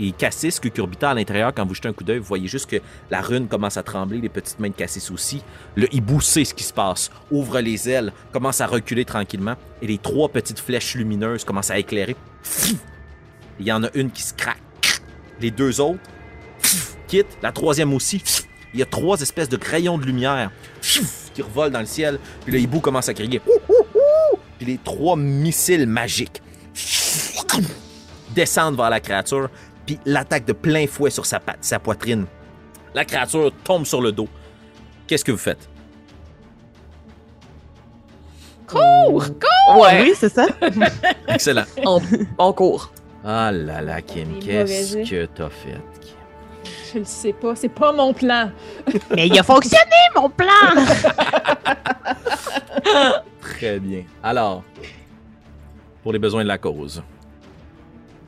[0.00, 2.76] Et Cassis, Cucurbita à l'intérieur, quand vous jetez un coup d'œil, vous voyez juste que
[3.10, 5.42] la rune commence à trembler, les petites mains de Cassis aussi.
[5.74, 9.88] Le hibou sait ce qui se passe, ouvre les ailes, commence à reculer tranquillement, et
[9.88, 12.14] les trois petites flèches lumineuses commencent à éclairer.
[13.58, 15.02] Il y en a une qui se craque.
[15.40, 15.98] Les deux autres
[17.08, 18.22] quittent, la troisième aussi.
[18.72, 20.52] Il y a trois espèces de rayons de lumière
[21.38, 23.40] qui revolent dans le ciel, puis le hibou commence à crier.
[24.58, 26.42] Puis les trois missiles magiques
[28.34, 29.48] descendent vers la créature,
[29.86, 32.26] puis l'attaque de plein fouet sur sa, patte, sa poitrine.
[32.92, 34.26] La créature tombe sur le dos.
[35.06, 35.68] Qu'est-ce que vous faites?
[38.66, 39.24] Cours!
[39.24, 39.80] Cours!
[39.80, 40.46] Ouais, Oui, c'est ça.
[41.28, 41.64] Excellent.
[41.86, 42.00] on,
[42.36, 42.92] on court.
[43.24, 45.78] Ah là là, Kim, qu'est-ce que t'as fait?
[46.92, 48.50] Je le sais pas, c'est pas mon plan.
[49.14, 49.84] Mais il a fonctionné,
[50.16, 50.46] mon plan!
[53.40, 54.04] Très bien.
[54.22, 54.62] Alors,
[56.02, 57.02] pour les besoins de la cause.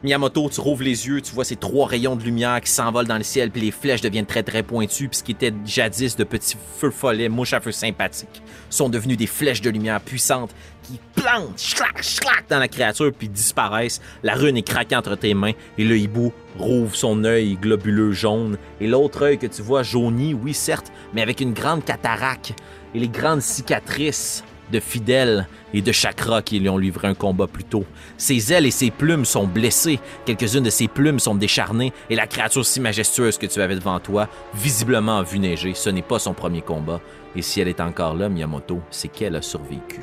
[0.03, 3.19] Miyamoto, tu rouvres les yeux, tu vois ces trois rayons de lumière qui s'envolent dans
[3.19, 6.25] le ciel, puis les flèches deviennent très très pointues, puis ce qui était jadis de
[6.25, 8.41] petits feux follets, mouches à feu sympathiques,
[8.71, 13.29] sont devenus des flèches de lumière puissantes qui plantent, schlac, schlac, dans la créature, puis
[13.29, 14.01] disparaissent.
[14.23, 18.57] La rune est craquée entre tes mains, et le hibou rouvre son œil globuleux jaune,
[18.81, 22.55] et l'autre œil que tu vois jauni, oui certes, mais avec une grande cataracte,
[22.95, 27.47] et les grandes cicatrices de fidèles et de chakras qui lui ont livré un combat
[27.47, 27.85] plus tôt.
[28.17, 32.27] Ses ailes et ses plumes sont blessées, quelques-unes de ses plumes sont décharnées, et la
[32.27, 35.75] créature si majestueuse que tu avais devant toi, visiblement a vu neiger.
[35.75, 37.01] Ce n'est pas son premier combat,
[37.37, 40.01] et si elle est encore là, Miyamoto, c'est qu'elle a survécu.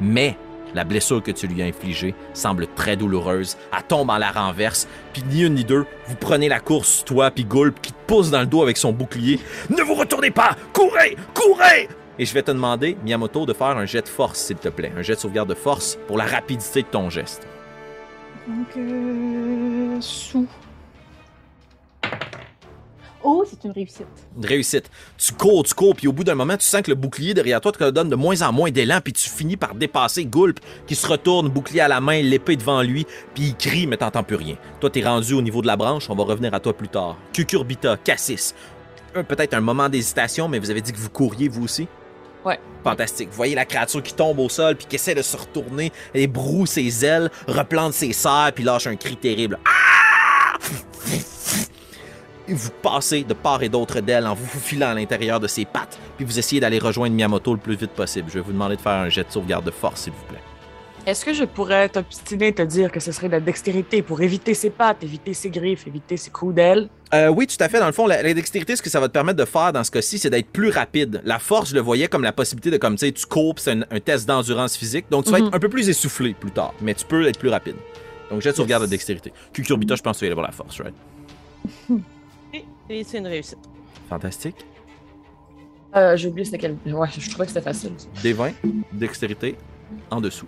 [0.00, 0.36] Mais
[0.74, 3.56] la blessure que tu lui as infligée semble très douloureuse.
[3.76, 7.30] Elle tombe en la renverse, puis ni une ni deux, vous prenez la course, toi
[7.30, 9.40] puis Gulp, qui te pousse dans le dos avec son bouclier.
[9.70, 10.56] Ne vous retournez pas!
[10.72, 11.16] Courez!
[11.34, 11.88] Courez!
[12.18, 14.92] Et je vais te demander, Miyamoto, de faire un jet de force, s'il te plaît.
[14.96, 17.46] Un jet de sauvegarde de force pour la rapidité de ton geste.
[18.48, 20.46] Donc, euh, sous.
[23.22, 24.06] Oh, c'est une réussite.
[24.36, 24.90] Une réussite.
[25.18, 27.60] Tu cours, tu cours, puis au bout d'un moment, tu sens que le bouclier derrière
[27.60, 30.94] toi te donne de moins en moins d'élan, puis tu finis par dépasser Gulp, qui
[30.94, 34.36] se retourne, bouclier à la main, l'épée devant lui, puis il crie, mais t'entends plus
[34.36, 34.56] rien.
[34.80, 37.16] Toi, t'es rendu au niveau de la branche, on va revenir à toi plus tard.
[37.32, 38.54] Cucurbita, Cassis.
[39.14, 41.88] Un- Peut-être un moment d'hésitation, mais vous avez dit que vous couriez, vous aussi?
[42.44, 42.58] Ouais.
[42.84, 43.28] Fantastique.
[43.30, 46.26] Vous voyez la créature qui tombe au sol, puis qui essaie de se retourner, et
[46.26, 49.58] broue ses ailes, replante ses serres, puis lâche un cri terrible.
[49.66, 50.58] Ah!
[52.48, 55.66] Et vous passez de part et d'autre d'elle en vous faufilant à l'intérieur de ses
[55.66, 58.30] pattes, puis vous essayez d'aller rejoindre Miyamoto le plus vite possible.
[58.30, 60.40] Je vais vous demander de faire un jet de sauvegarde de force, s'il vous plaît.
[61.08, 64.20] Est-ce que je pourrais t'obstiner et te dire que ce serait de la dextérité pour
[64.20, 66.90] éviter ses pattes, éviter ses griffes, éviter ses coups d'aile?
[67.14, 67.80] Euh, oui, tout à fait.
[67.80, 69.82] Dans le fond, la, la dextérité, ce que ça va te permettre de faire dans
[69.84, 71.22] ce cas-ci, c'est d'être plus rapide.
[71.24, 73.64] La force, je le voyais comme la possibilité de, comme tu sais, tu cours, puis
[73.64, 75.06] c'est un, un test d'endurance physique.
[75.10, 75.46] Donc, tu vas Mhm.
[75.46, 77.76] être un peu plus essoufflé plus tard, mais tu peux être plus rapide.
[78.30, 79.32] Donc, jet de sauvegarde de dextérité.
[79.54, 80.94] Cucurbita, je pense que tu vas aller voir la force, right?
[82.90, 83.58] Et, c'est une réussite.
[84.10, 84.56] Fantastique.
[85.96, 86.76] Euh, j'ai oublié c'était quel.
[86.92, 87.92] Ouais, je trouvais que c'était facile.
[88.22, 88.52] D20,
[88.92, 89.56] dextérité,
[90.10, 90.46] en dessous.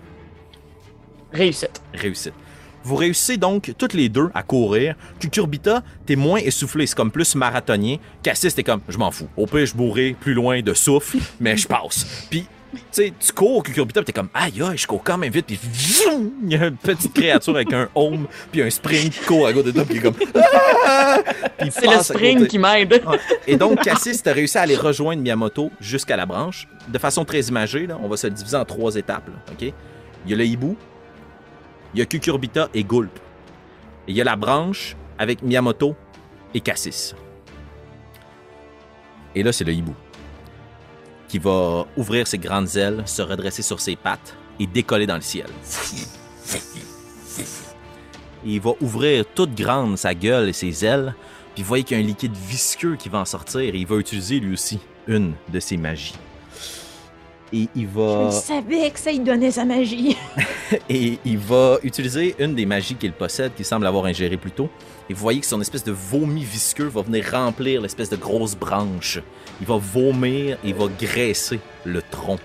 [1.33, 1.81] Réussite.
[1.95, 2.35] Réussite.
[2.83, 4.95] Vous réussissez donc toutes les deux à courir.
[5.19, 7.97] Cucurbita, t'es moins essoufflé, c'est comme plus marathonien.
[8.23, 9.29] Cassis, t'es comme, je m'en fous.
[9.37, 12.27] Au pire, je mourrai plus loin de souffle, mais je passe.
[12.31, 15.45] Puis, tu sais, tu cours, Cucurbita, t'es comme, aïe, aïe, je cours quand même vite,
[15.47, 15.61] puis
[16.43, 19.53] il y a une petite créature avec un home, puis un spring qui court à
[19.53, 20.15] côté de toi, puis il est comme,
[20.87, 21.19] Ah!
[21.71, 23.03] C'est le spring qui m'aide.
[23.47, 26.67] Et donc, Cassis, t'as réussi à aller rejoindre Miyamoto jusqu'à la branche.
[26.89, 29.27] De façon très imagée, là, on va se diviser en trois étapes.
[29.29, 29.73] là, OK?
[30.25, 30.77] Il y a le hibou,
[31.95, 33.19] il y a Cucurbita et Gulp.
[34.07, 35.95] Et il y a la branche avec Miyamoto
[36.55, 37.15] et Cassis.
[39.35, 39.95] Et là, c'est le hibou
[41.31, 45.21] qui va ouvrir ses grandes ailes, se redresser sur ses pattes et décoller dans le
[45.21, 45.47] ciel.
[48.45, 51.15] Et il va ouvrir toute grande sa gueule et ses ailes,
[51.55, 53.87] puis vous voyez qu'il y a un liquide visqueux qui va en sortir et il
[53.87, 56.19] va utiliser lui aussi une de ses magies.
[57.53, 60.17] Et il va Je savais que ça lui donnait sa magie.
[60.89, 64.69] et il va utiliser une des magies qu'il possède, qu'il semble avoir ingéré plus tôt.
[65.09, 68.55] Et vous voyez que son espèce de vomi visqueux va venir remplir l'espèce de grosse
[68.55, 69.19] branche.
[69.61, 72.39] Il va vomir et va graisser le tronc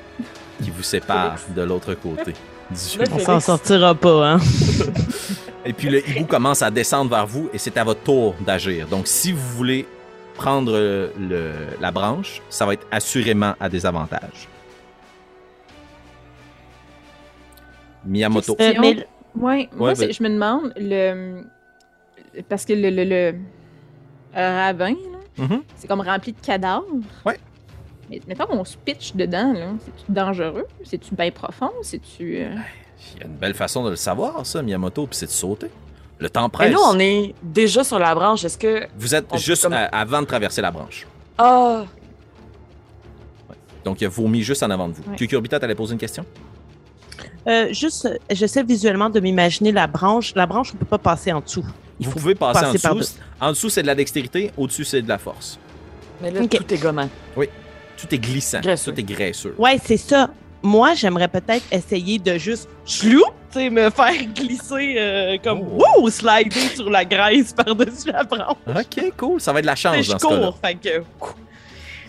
[0.64, 2.34] qui vous sépare de l'autre côté.
[2.72, 4.40] du On s'en sortira pas, hein?
[5.66, 8.88] Et puis le hibou commence à descendre vers vous et c'est à votre tour d'agir.
[8.88, 9.88] Donc si vous voulez
[10.36, 11.52] prendre le-
[11.82, 14.48] la branche, ça va être assurément à désavantage.
[18.06, 18.56] Miyamoto.
[18.60, 21.42] Euh, mais Ouais, moi, Ouais, ben- je me demande, le...
[22.48, 23.32] parce que le, le, le-
[24.34, 25.62] le ravin, là, Mhm.
[25.76, 26.86] c'est comme rempli de cadavres.
[27.26, 27.38] Ouais.
[28.10, 29.68] Mais mettons qu'on se pitch dedans, là.
[29.84, 30.66] C'est-tu dangereux?
[30.86, 31.72] C'est-tu bien profond?
[31.82, 32.38] C'est-tu.
[32.38, 32.56] euh,
[33.16, 35.68] Il y a une belle façon de le savoir, ça, Miyamoto, puis c'est de sauter.
[36.18, 36.74] Le temps Mais presse.
[36.74, 38.46] nous, on est déjà sur la branche.
[38.46, 38.88] Est-ce que.
[38.98, 41.06] Vous êtes juste comme- à- avant de traverser la branche.
[41.38, 41.84] Ah!
[43.84, 45.04] Donc, il a vomi juste en avant de vous.
[45.10, 45.16] Ouais.
[45.18, 46.26] Cucurbita, t'allais poser une question?
[47.48, 50.34] Euh, juste, j'essaie visuellement de m'imaginer la branche.
[50.36, 51.66] La branche, on peut pas passer en dessous.
[52.00, 53.14] Il vous faut pouvez passer, passer en par dessous.
[53.40, 54.52] En dessous, c'est de la dextérité.
[54.58, 55.60] Au-dessus, c'est de la force.
[56.22, 57.10] Mais là, tout est gommant.
[57.98, 58.60] Tout est glissant.
[58.60, 58.92] Graisseux.
[58.92, 59.56] Tout est graisseux.
[59.58, 60.30] Ouais, c'est ça.
[60.62, 63.24] Moi, j'aimerais peut-être essayer de juste chlou,
[63.56, 66.02] me faire glisser euh, comme Oh.
[66.02, 68.58] wouh, slider sur la graisse par-dessus la branche.
[68.68, 69.40] OK, cool.
[69.40, 70.48] Ça va être de la chance je dans ce cas-là.
[70.48, 71.04] cours, fait que.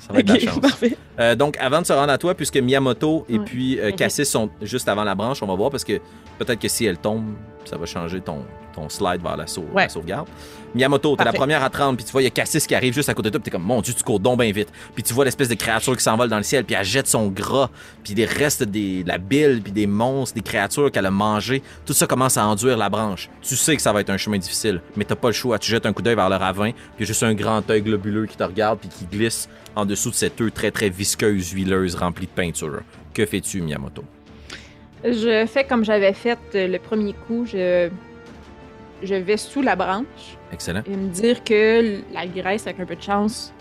[0.07, 0.59] Ça va être de la Ok, chance.
[0.61, 0.97] parfait.
[1.19, 3.45] Euh, donc, avant de se rendre à toi, puisque Miyamoto et Ouais.
[3.45, 3.91] puis euh.
[3.93, 5.95] Cassis sont juste avant la branche, on va voir parce que
[6.39, 7.35] peut-être que si elle tombe,
[7.65, 8.45] ça va changer ton,
[8.75, 9.83] ton slide vers la, sau- Ouais.
[9.85, 10.29] la sauvegarde.
[10.77, 12.93] Miyamoto, t'es la première à 30, puis tu vois, il y a Cassis qui arrive
[12.93, 14.69] juste à côté de toi, puis t'es comme, mon Dieu, tu cours donc bien vite.
[14.95, 17.29] Puis tu vois l'espèce de créature qui s'envole dans le ciel, puis elle jette son
[17.29, 17.71] gras,
[18.05, 21.63] puis les restes des, de la bile, puis des monstres, des créatures qu'elle a mangées.
[21.87, 23.31] Tout ça commence à enduire la branche.
[23.41, 25.59] Tu sais que ça va être un chemin difficile, mais t'as pas le choix.
[25.59, 28.37] Tu jettes un coup d'œil vers le ravin, puis juste un grand œil globuleux qui
[28.37, 32.27] te regarde, puis qui glisse en dessous de cette œuf très très visqueuse, huileuse, remplie
[32.27, 32.83] de peinture.
[33.15, 34.05] Que fais-tu, Miyamoto?
[35.05, 37.47] Je fais comme j'avais fait euh, le premier coup.
[37.47, 37.89] Je,
[39.03, 40.83] je vais sous la branche Excellent.
[40.87, 43.53] et me dire que la graisse, avec un peu de chance,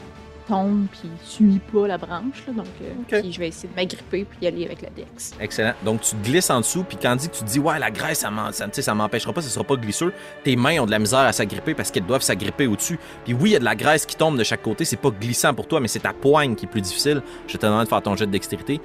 [0.47, 2.43] tombe puis suit pas la branche.
[2.47, 2.53] là.
[2.53, 5.33] donc, euh, puis je vais essayer de m'agripper puis y aller avec la dex.
[5.41, 5.73] Excellent.
[5.83, 8.29] Donc, tu te glisses en dessous, puis quand tu te dis, ouais, la graisse, ça
[8.29, 10.13] m'en- ça, ça m'empêchera pas, ça sera pas glisseux,
[10.43, 12.99] tes mains ont de la misère à s'agripper parce qu'elles doivent s'agripper au-dessus.
[13.23, 15.09] Puis oui, il y a de la graisse qui tombe de chaque côté, c'est pas
[15.09, 17.23] glissant pour toi, mais c'est ta poigne qui est plus difficile.
[17.47, 18.79] Je te demande de faire ton jet de dextérité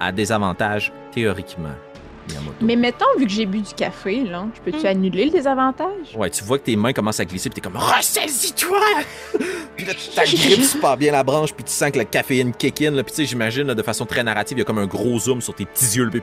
[0.00, 1.72] à désavantage, théoriquement,
[2.28, 2.56] Miyamoto.
[2.64, 4.90] Mais mettons, vu que j'ai bu du café, là, je peux-tu Hmm.
[4.90, 6.14] annuler le désavantage?
[6.16, 8.80] Ouais, tu vois que tes mains commencent à glisser, puis t'es comme ressaisis-toi!
[9.76, 12.82] puis là, tu t'agrippes super bien la branche, puis tu sens que le caféine kick
[12.82, 14.86] in, là, puis tu sais, j'imagine, de façon très narrative, il y a comme un
[14.86, 16.22] gros zoom sur tes petits yeux, puis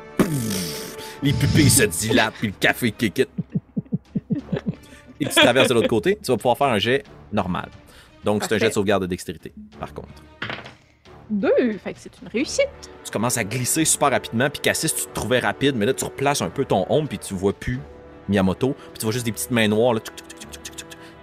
[1.24, 3.26] les pupilles se dilatent, puis le café kick in.
[5.20, 7.70] Et tu traverses de l'autre côté, tu vas pouvoir faire un jet normal.
[8.24, 10.10] Donc, c'est un jet de sauvegarde de dextérité, par contre.
[11.30, 12.68] Deux, fait que c'est une réussite.
[13.16, 16.03] Tu commences à glisser super rapidement, puis Cassis, tu te trouvais rapide, mais là, tu
[16.03, 17.80] replaces un peu ton ombre, puis tu vois plus
[18.28, 20.01] Miyamoto, puis tu vois juste des petites mains noires, là,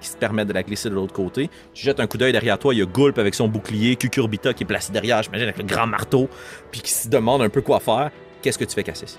[0.00, 1.50] qui se permettent de la glisser de l'autre côté.
[1.74, 4.54] Tu jettes un coup d'œil derrière toi, il y a Gulp avec son bouclier, Cucurbita
[4.54, 6.30] qui est placé derrière, j'imagine, avec le grand marteau,
[6.70, 8.10] puis qui se demande un peu quoi faire.
[8.40, 9.18] Qu'est-ce que tu fais, Cassis?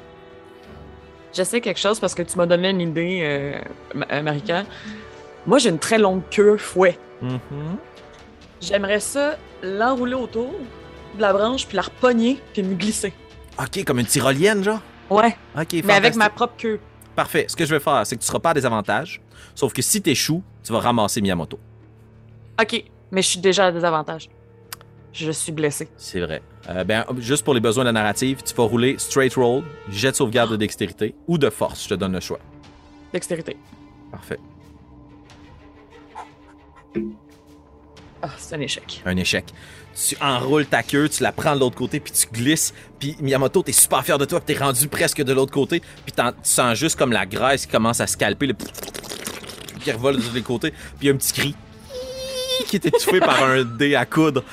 [1.31, 4.63] J'essaie quelque chose parce que tu m'as donné une idée, euh, euh, Marika.
[5.45, 6.97] Moi, j'ai une très longue queue fouet.
[7.21, 7.77] Mhm.
[8.61, 10.55] J'aimerais ça l'enrouler autour
[11.17, 13.13] de la branche, puis la repogner, puis me glisser.
[13.59, 14.81] Ok, comme une tyrolienne, genre?
[15.09, 16.79] Ouais, Ok, mais avec ma propre queue.
[17.15, 17.45] Parfait.
[17.47, 19.21] Ce que je vais faire, c'est que tu seras pas à désavantage,
[19.53, 21.59] sauf que si t'échoues, tu vas ramasser Miyamoto.
[22.59, 24.29] OK, mais je suis déjà à désavantage.
[25.11, 25.89] Je suis blessée.
[25.95, 26.41] C'est vrai.
[26.69, 30.09] Euh, ben, juste pour les besoins de la narrative, tu vas rouler straight roll, jet
[30.11, 31.83] de sauvegarde de dextérité ou de force.
[31.83, 32.39] Je te donne le choix.
[33.11, 33.55] Dextérité.
[34.11, 34.39] Parfait.
[38.23, 39.01] Ah, c'est un échec.
[39.05, 39.45] Un échec.
[39.95, 42.73] Tu enroules ta queue, tu la prends de l'autre côté, puis tu glisses.
[42.99, 45.81] Puis Miyamoto, t'es super fier de toi, puis t'es rendu presque de l'autre côté.
[46.05, 48.55] Puis tu sens juste comme la graisse qui commence à scalper, le
[49.83, 50.73] qui revole de tous les côtés.
[50.99, 51.55] Puis un petit cri
[52.67, 54.43] qui est étouffé par un dé à coudre.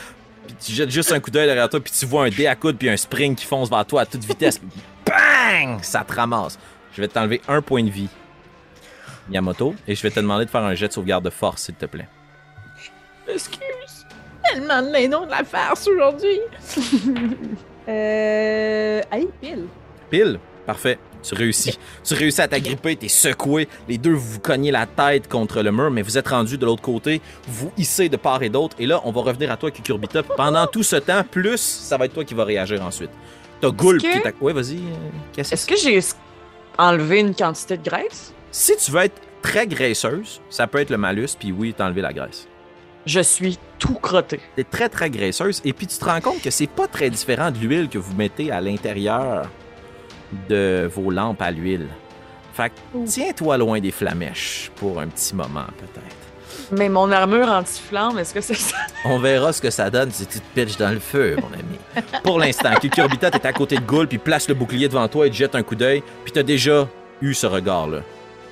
[0.46, 2.56] Puis tu jettes juste un coup d'œil derrière toi, puis tu vois un dé à
[2.56, 4.60] coudre, puis un spring qui fonce vers toi à toute vitesse.
[5.06, 5.82] Bang!
[5.82, 6.58] Ça te ramasse.
[6.92, 8.08] Je vais t'enlever un point de vie,
[9.28, 11.76] Miyamoto, et je vais te demander de faire un jet de sauvegarde de force, s'il
[11.76, 12.08] te plaît.
[13.28, 14.06] Excuse.
[14.44, 16.40] Tellement de noms de la farce aujourd'hui.
[17.88, 19.00] euh.
[19.10, 19.64] Allez, pile.
[20.10, 20.38] Pile?
[20.66, 20.98] Parfait.
[21.22, 21.78] Tu réussis.
[22.02, 23.68] Tu réussis à t'agripper, t'es secoué.
[23.88, 26.64] Les deux, vous vous cognez la tête contre le mur, mais vous êtes rendus de
[26.64, 27.20] l'autre côté.
[27.46, 28.76] Vous hissez de part et d'autre.
[28.78, 30.22] Et là, on va revenir à toi, Cucurbita.
[30.22, 33.10] Pendant tout ce temps, plus, ça va être toi qui va réagir ensuite.
[33.60, 34.30] T'as Gulp que- qui t'a...
[34.40, 35.36] Ouais, vas-y, euh.
[35.42, 36.00] Est-ce que j'ai
[36.78, 38.32] enlevé une quantité de graisse?
[38.50, 42.12] Si tu veux être très graisseuse, ça peut être le malus, puis oui, t'enlever la
[42.14, 42.46] graisse.
[43.06, 44.40] Je suis tout crotté.
[44.56, 45.62] T'es très, très graisseuse.
[45.64, 48.14] Et puis, tu te rends compte que c'est pas très différent de l'huile que vous
[48.14, 49.46] mettez à l'intérieur
[50.48, 51.88] de vos lampes à l'huile.
[52.52, 56.16] Fait que tiens-toi loin des flamèches pour un petit moment, peut-être.
[56.72, 58.76] Mais mon armure anti-flamme, est-ce que c'est ça?
[59.04, 62.04] On verra ce que ça donne si tu te pitches dans le feu, mon ami.
[62.22, 65.30] Pour l'instant, Cucurbita, t'es à côté de Gould, puis place le bouclier devant toi et
[65.30, 66.88] te jette un coup d'œil, puis t'as déjà
[67.22, 68.00] eu ce regard-là.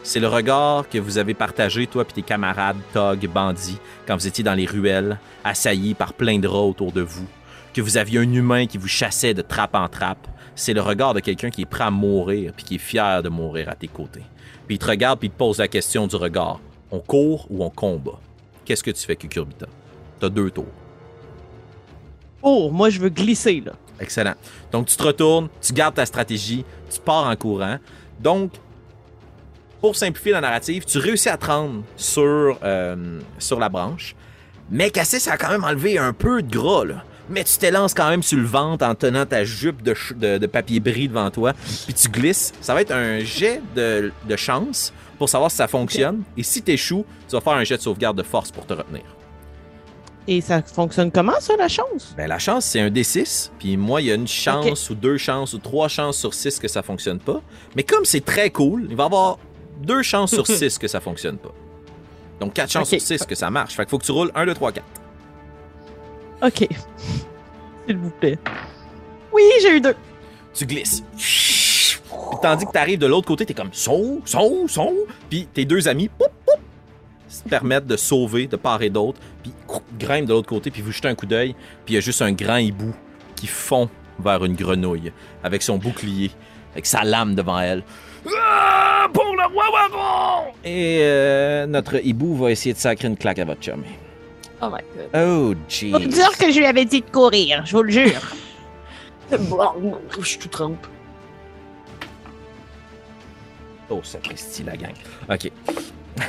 [0.03, 4.27] C'est le regard que vous avez partagé, toi puis tes camarades, Tog, bandits, quand vous
[4.27, 7.27] étiez dans les ruelles, assaillis par plein de rats autour de vous,
[7.75, 10.27] que vous aviez un humain qui vous chassait de trappe en trappe.
[10.55, 13.29] C'est le regard de quelqu'un qui est prêt à mourir, puis qui est fier de
[13.29, 14.25] mourir à tes côtés.
[14.67, 16.61] Puis il te regarde, puis il te pose la question du regard.
[16.91, 18.19] On court ou on combat?
[18.65, 19.67] Qu'est-ce que tu fais, Cucurbita?
[20.21, 20.67] T'as deux tours.
[22.43, 23.73] Oh, moi, je veux glisser, là.
[24.01, 24.35] Excellent.
[24.73, 27.79] Donc, tu te retournes, tu gardes ta stratégie, tu pars en courant.
[28.21, 28.53] Donc,
[29.81, 34.15] pour simplifier la narrative, tu réussis à te rendre sur, euh, sur la branche.
[34.71, 37.05] Mais Cassis a quand même enlevé un peu de gras, là.
[37.31, 40.47] Mais tu t'élances quand même sur le ventre en tenant ta jupe de, de- de
[40.47, 41.53] papier bris devant toi.
[41.85, 42.53] Puis tu glisses.
[42.63, 46.23] Ça va être un jet de, de chance pour savoir si ça fonctionne.
[46.39, 49.03] Et si t'échoues, tu vas faire un jet de sauvegarde de force pour te retenir.
[50.27, 52.15] Et ça fonctionne comment, ça, la chance?
[52.17, 53.51] Ben, la chance, c'est un D6.
[53.59, 56.59] Puis moi, il y a une chance ou deux chances ou trois chances sur six
[56.59, 57.41] que ça fonctionne pas.
[57.77, 59.39] Mais comme c'est très cool, il va y avoir
[59.79, 61.53] deux chances sur six que ça fonctionne pas.
[62.41, 63.75] Donc quatre chances sur six que ça marche.
[63.75, 64.85] Fait qu'il faut que tu roules 1, 2, 3, 4.
[66.43, 66.53] OK.
[67.87, 68.39] S'il vous plaît.
[69.33, 69.97] Oui, j'ai eu deux.
[70.55, 71.03] Tu glisses.
[71.17, 74.95] Puis tandis que tu arrives de l'autre côté, t'es comme son, son, son.
[75.31, 76.61] Puis tes deux amis, poup, poup,
[77.29, 79.21] se permettent de sauver de part et d'autre.
[79.43, 79.53] Puis
[79.99, 81.55] grimpent de l'autre côté, puis vous jetez un coup d'œil.
[81.85, 82.95] Puis il y a juste un grand hibou
[83.37, 85.13] qui fond vers une grenouille
[85.43, 86.31] avec son bouclier,
[86.73, 87.83] avec sa lame devant elle.
[88.37, 88.78] Ah,
[89.53, 90.53] pour le roi Waron!
[90.65, 93.83] Et euh, notre hibou va essayer de sacrer une claque à votre chum.
[94.61, 95.09] Oh my god.
[95.15, 96.07] Oh, Faut jeez.
[96.09, 98.21] dire que je lui avais dit de courir, je vous le jure.
[99.31, 100.87] Je suis tout trempe.
[103.91, 104.95] Oh, sapristi, la gang.
[105.31, 105.51] OK.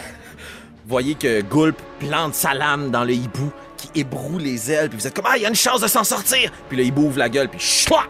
[0.87, 5.07] Voyez que Gulp plante sa lame dans le hibou qui ébroue les ailes, puis vous
[5.07, 6.51] êtes comme Ah, il y a une chance de s'en sortir!
[6.67, 8.09] Puis le hibou ouvre la gueule, puis chouac!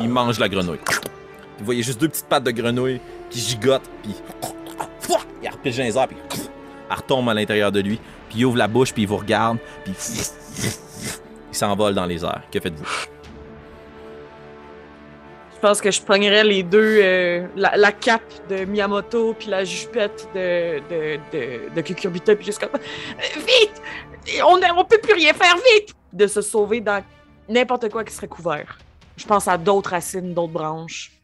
[0.00, 0.78] Il mange la grenouille.
[1.58, 3.00] Puis vous voyez juste deux petites pattes de grenouille
[3.30, 4.14] qui gigotent, puis
[5.42, 6.16] il repige dans les airs, puis
[6.88, 7.98] elle retombe à l'intérieur de lui,
[8.28, 12.42] puis il ouvre la bouche, puis il vous regarde, puis il s'envole dans les airs.
[12.52, 12.86] Que faites-vous?
[15.52, 19.64] Je pense que je pognerais les deux, euh, la, la cape de Miyamoto puis la
[19.64, 22.80] jupette de, de, de, Cucurbita, puis juste comme
[23.34, 23.82] Vite!
[24.46, 25.92] On, on peut plus rien faire, vite!
[26.12, 27.02] De se sauver dans
[27.48, 28.78] n'importe quoi qui serait couvert.
[29.16, 31.17] Je pense à d'autres racines, d'autres branches.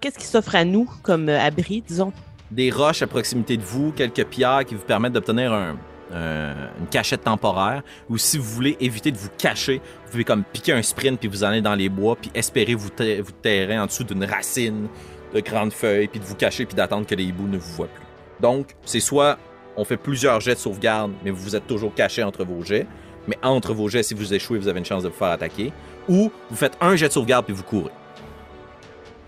[0.00, 2.12] Qu'est-ce qui s'offre à nous comme euh, abri, disons?
[2.50, 5.76] des roches à proximité de vous, quelques pierres qui vous permettent d'obtenir un,
[6.12, 7.82] euh, une cachette temporaire.
[8.08, 11.28] Ou si vous voulez éviter de vous cacher, vous pouvez comme piquer un sprint puis
[11.28, 13.32] vous allez dans les bois puis espérer vous, ta- vous
[13.76, 14.86] en dessous d'une racine
[15.34, 17.88] de grandes feuilles puis de vous cacher puis d'attendre que les hiboux ne vous voient
[17.88, 18.04] plus.
[18.40, 19.36] Donc, c'est soit
[19.76, 22.86] on fait plusieurs jets de sauvegarde, mais vous vous êtes toujours caché entre vos jets.
[23.26, 25.72] Mais entre vos jets, si vous échouez, vous avez une chance de vous faire attaquer.
[26.08, 27.90] Ou vous faites un jet de sauvegarde puis vous courez.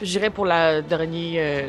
[0.03, 1.43] J'irais pour la dernière.
[1.65, 1.69] euh,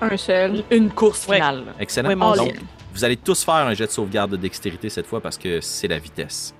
[0.00, 0.62] Un seul.
[0.70, 1.36] une course Ouais.
[1.36, 1.64] finale.
[1.80, 2.34] Excellent.
[2.36, 2.54] Donc,
[2.94, 5.88] vous allez tous faire un jet de sauvegarde de dextérité cette fois parce que c'est
[5.88, 6.54] la vitesse.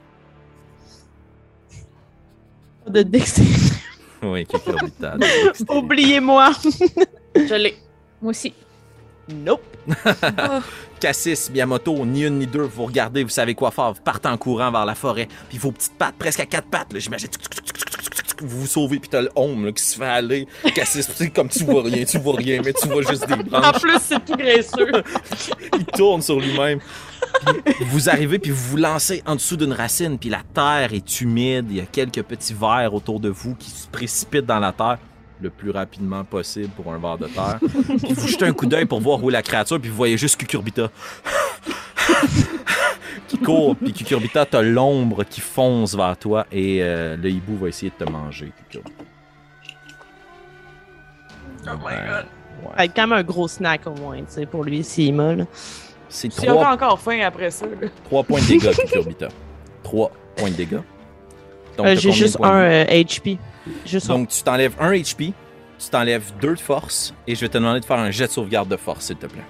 [2.89, 3.75] De dextérité.
[4.23, 5.73] Oui, de.
[5.73, 6.51] Oubliez-moi.
[7.37, 7.77] Je l'ai.
[8.21, 8.53] Moi aussi.
[9.29, 9.63] Nope.
[11.01, 14.37] Cassis, Miyamoto, ni une ni deux, vous regardez, vous savez quoi faire, vous partez en
[14.39, 17.29] courant vers la forêt, puis vos petites pattes, presque à quatre pattes, j'imagine,
[18.47, 20.47] vous vous sauvez, puis t'as le home là, qui se fait aller.
[20.75, 23.61] Tu sais, comme tu vois rien, tu vois rien, mais tu vois juste des En
[23.61, 23.81] branches.
[23.81, 24.91] plus, c'est tout graisseux.
[25.79, 26.81] il tourne sur lui-même.
[27.91, 31.67] Vous arrivez, puis vous vous lancez en dessous d'une racine, puis la terre est humide,
[31.71, 34.99] il y a quelques petits vers autour de vous qui se précipitent dans la terre
[35.41, 37.59] le plus rapidement possible pour un ver de terre.
[37.61, 40.17] Puis vous jetez un coup d'œil pour voir où est la créature, puis vous voyez
[40.17, 40.91] juste Cucurbita.
[43.45, 47.69] Qui court, puis Cucurbita, t'as l'ombre qui fonce vers toi, et euh, le hibou va
[47.69, 49.05] essayer de te manger, Cucurbita.
[51.67, 52.27] Oh my Ouais, god.
[52.65, 52.71] ouais.
[52.77, 55.45] Avec quand même un gros snack au moins, tu sais, pour lui, s'il m'a, là.
[56.09, 57.67] C'est Tu auras trois encore faim après ça.
[57.67, 57.89] là.
[58.05, 59.29] 3 points de dégâts, Cucurbita.
[59.83, 60.81] 3 points de dégâts.
[61.77, 63.39] Donc, Euh, J'ai juste un euh, HP.
[63.87, 64.15] Juste un.
[64.19, 65.33] Donc, tu t'enlèves 1 HP,
[65.79, 68.33] tu t'enlèves 2 de force, et je vais te demander de faire un jet de
[68.33, 69.43] sauvegarde de force, s'il te plaît.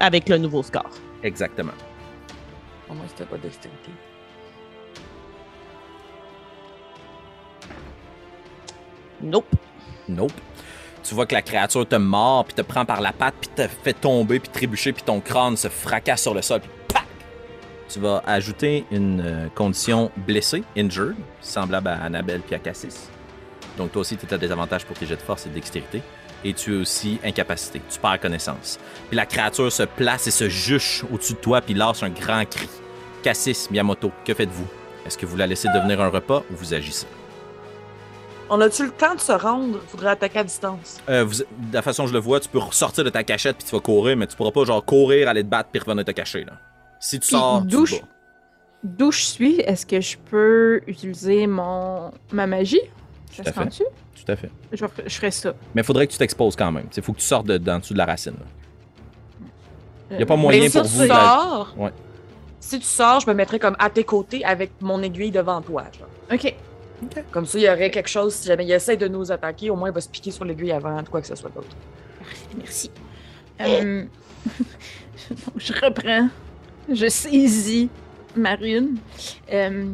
[0.00, 0.90] Avec le nouveau score.
[1.22, 1.72] Exactement.
[2.94, 3.90] Moins, c'était pas dextérité.
[9.22, 9.46] Nope.
[10.08, 10.32] Nope.
[11.02, 13.66] Tu vois que la créature te mord, puis te prend par la patte, puis te
[13.66, 17.06] fait tomber, puis trébucher, puis ton crâne se fracasse sur le sol, puis pac!
[17.88, 23.10] Tu vas ajouter une euh, condition blessée, injured, semblable à Annabelle puis à Cassis.
[23.76, 26.02] Donc toi aussi, tu as des avantages pour tes jets de force et de dextérité.
[26.44, 27.82] Et tu es aussi incapacité.
[27.90, 28.78] Tu perds connaissance.
[29.08, 32.44] Puis la créature se place et se juche au-dessus de toi, puis lance un grand
[32.48, 32.68] cri.
[33.22, 34.66] Cassis, Miyamoto, que faites-vous?
[35.06, 37.06] Est-ce que vous la laissez devenir un repas ou vous agissez?
[38.48, 39.78] On a-tu le temps de se rendre?
[39.88, 40.98] Faudrait attaquer à distance.
[41.08, 43.56] Euh, vous- de la façon dont je le vois, tu peux ressortir de ta cachette
[43.58, 46.04] puis tu vas courir, mais tu pourras pas genre courir, aller te battre puis revenir
[46.04, 46.54] te cacher là.
[46.98, 48.00] Si tu sors, d'où tu je-.
[48.82, 52.80] D'où je suis, est-ce que je peux utiliser mon ma magie?
[53.30, 53.84] Ça se rend-tu?
[54.24, 54.50] Tout à fait.
[54.72, 55.54] Je, ferai- je ferais ça.
[55.74, 56.86] Mais faudrait que tu t'exposes quand même.
[56.96, 58.34] Il faut que tu sortes de, d'en dessous de la racine.
[60.10, 61.02] Il y a pas Euh, moyen Mais si pour tu vous.
[61.02, 61.90] de la- sors, Ouais.
[62.58, 65.84] si tu sors, je me mettrais comme à tes côtés avec mon aiguille devant toi.
[65.98, 66.08] genre.
[66.32, 66.54] Ok.
[67.30, 69.76] Comme ça, il y aurait quelque chose, si jamais il essaie de nous attaquer, au
[69.76, 71.68] moins il va se piquer sur l'aiguille avant de quoi que ce soit d'autre.
[72.58, 72.90] Merci.
[73.62, 74.04] Euh,
[75.30, 76.28] donc, je reprends.
[76.92, 77.88] Je saisis
[78.36, 78.96] Marine.
[79.52, 79.86] Euh,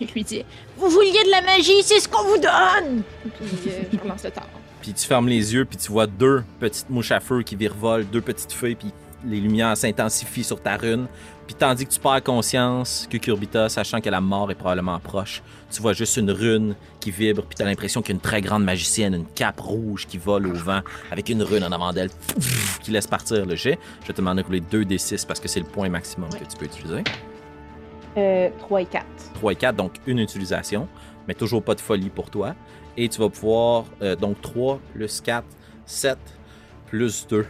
[0.00, 0.44] je lui dis
[0.76, 4.30] Vous vouliez de la magie, c'est ce qu'on vous donne Puis euh, je relance le
[4.30, 4.48] tard.
[4.82, 8.06] Puis tu fermes les yeux puis tu vois deux petites mouches à feu qui virevolent,
[8.06, 8.92] deux petites feuilles puis
[9.24, 11.06] les lumières s'intensifient sur ta rune.
[11.46, 15.80] Puis tandis que tu perds conscience, Cucurbita, sachant que la mort est probablement proche, tu
[15.80, 18.64] vois juste une rune qui vibre, puis t'as l'impression qu'il y a une très grande
[18.64, 20.80] magicienne, une cape rouge qui vole au vent,
[21.10, 22.10] avec une rune en avant d'elle,
[22.82, 23.78] qui laisse partir le jet.
[24.02, 26.30] Je vais te demander de rouler 2 des 6 parce que c'est le point maximum
[26.30, 27.04] que tu peux utiliser.
[28.16, 29.04] Euh, 3 et 4.
[29.34, 30.88] 3 et 4, donc une utilisation,
[31.28, 32.54] mais toujours pas de folie pour toi.
[32.96, 35.44] Et tu vas pouvoir, euh, donc 3 plus 4,
[35.84, 36.18] 7
[36.86, 37.46] plus 2,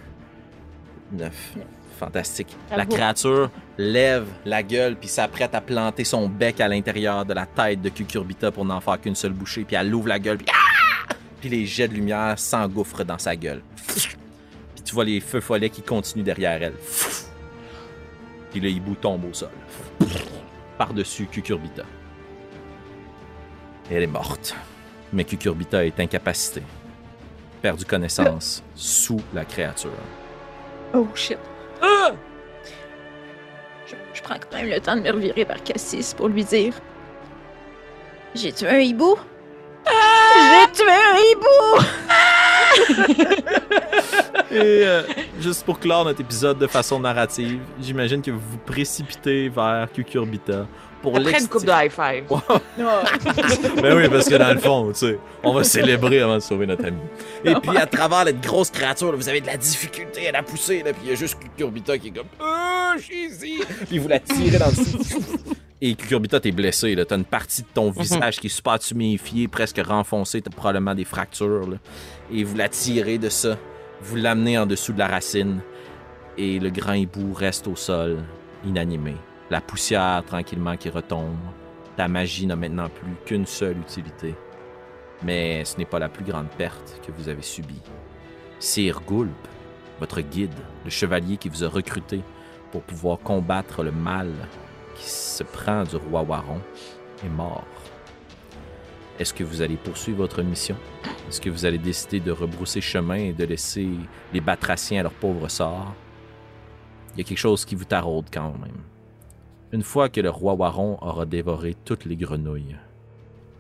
[1.12, 1.56] 9.
[1.98, 2.54] Fantastique.
[2.76, 7.46] La créature lève la gueule puis s'apprête à planter son bec à l'intérieur de la
[7.46, 9.64] tête de Cucurbita pour n'en faire qu'une seule bouchée.
[9.64, 11.14] Puis elle ouvre la gueule puis, Ah!
[11.40, 13.62] puis les jets de lumière s'engouffrent dans sa gueule.
[13.86, 16.74] Puis tu vois les feux follets qui continuent derrière elle.
[18.50, 19.48] Puis le hibou tombe au sol.
[20.78, 21.82] Par-dessus Cucurbita.
[23.90, 24.54] Elle est morte.
[25.12, 26.62] Mais Cucurbita est incapacitée.
[27.62, 29.90] Perdu connaissance sous la créature.
[30.92, 31.38] Oh shit.
[31.82, 32.12] Ah!
[33.86, 36.74] Je, je prends quand même le temps de me revirer vers Cassis pour lui dire
[38.34, 39.16] J'ai tué un hibou
[39.86, 41.86] J'ai tué un hibou
[44.50, 45.02] Et euh,
[45.40, 50.66] juste pour clore notre épisode de façon narrative, j'imagine que vous vous précipitez vers Cucurbita
[51.02, 52.24] pour Après une coupe de high five.
[53.82, 56.66] Ben oui, parce que dans le fond, tu sais, on va célébrer avant de sauver
[56.66, 56.98] notre ami.
[57.44, 60.42] Et puis, à travers cette grosse créature, là, vous avez de la difficulté à la
[60.42, 62.26] pousser, là, puis il y a juste Cucurbita qui est comme
[62.98, 63.60] je suis ici!
[63.88, 65.16] Puis vous la tirez dans le site.
[65.80, 67.04] Et Cucurbita, t'es blessé, là.
[67.04, 71.04] T'as une partie de ton visage qui est super tuméfiée, presque renfoncée, t'as probablement des
[71.04, 71.76] fractures, là.
[72.32, 73.58] Et vous la tirez de ça.
[74.02, 75.60] Vous l'amenez en dessous de la racine.
[76.36, 78.22] Et le grand hibou reste au sol,
[78.64, 79.16] inanimé.
[79.48, 81.36] La poussière tranquillement qui retombe.
[81.96, 84.34] Ta magie n'a maintenant plus qu'une seule utilité.
[85.22, 87.80] Mais ce n'est pas la plus grande perte que vous avez subie.
[88.58, 89.30] Sir Gulp,
[89.98, 90.52] votre guide,
[90.84, 92.20] le chevalier qui vous a recruté
[92.72, 94.30] pour pouvoir combattre le mal
[94.94, 96.60] qui se prend du roi Waron,
[97.24, 97.64] est mort.
[99.18, 100.76] Est-ce que vous allez poursuivre votre mission?
[101.28, 103.88] Est-ce que vous allez décider de rebrousser chemin et de laisser
[104.32, 105.94] les batraciens à leur pauvre sort?
[107.14, 108.82] Il y a quelque chose qui vous taraude quand même.
[109.72, 112.76] Une fois que le roi Waron aura dévoré toutes les grenouilles,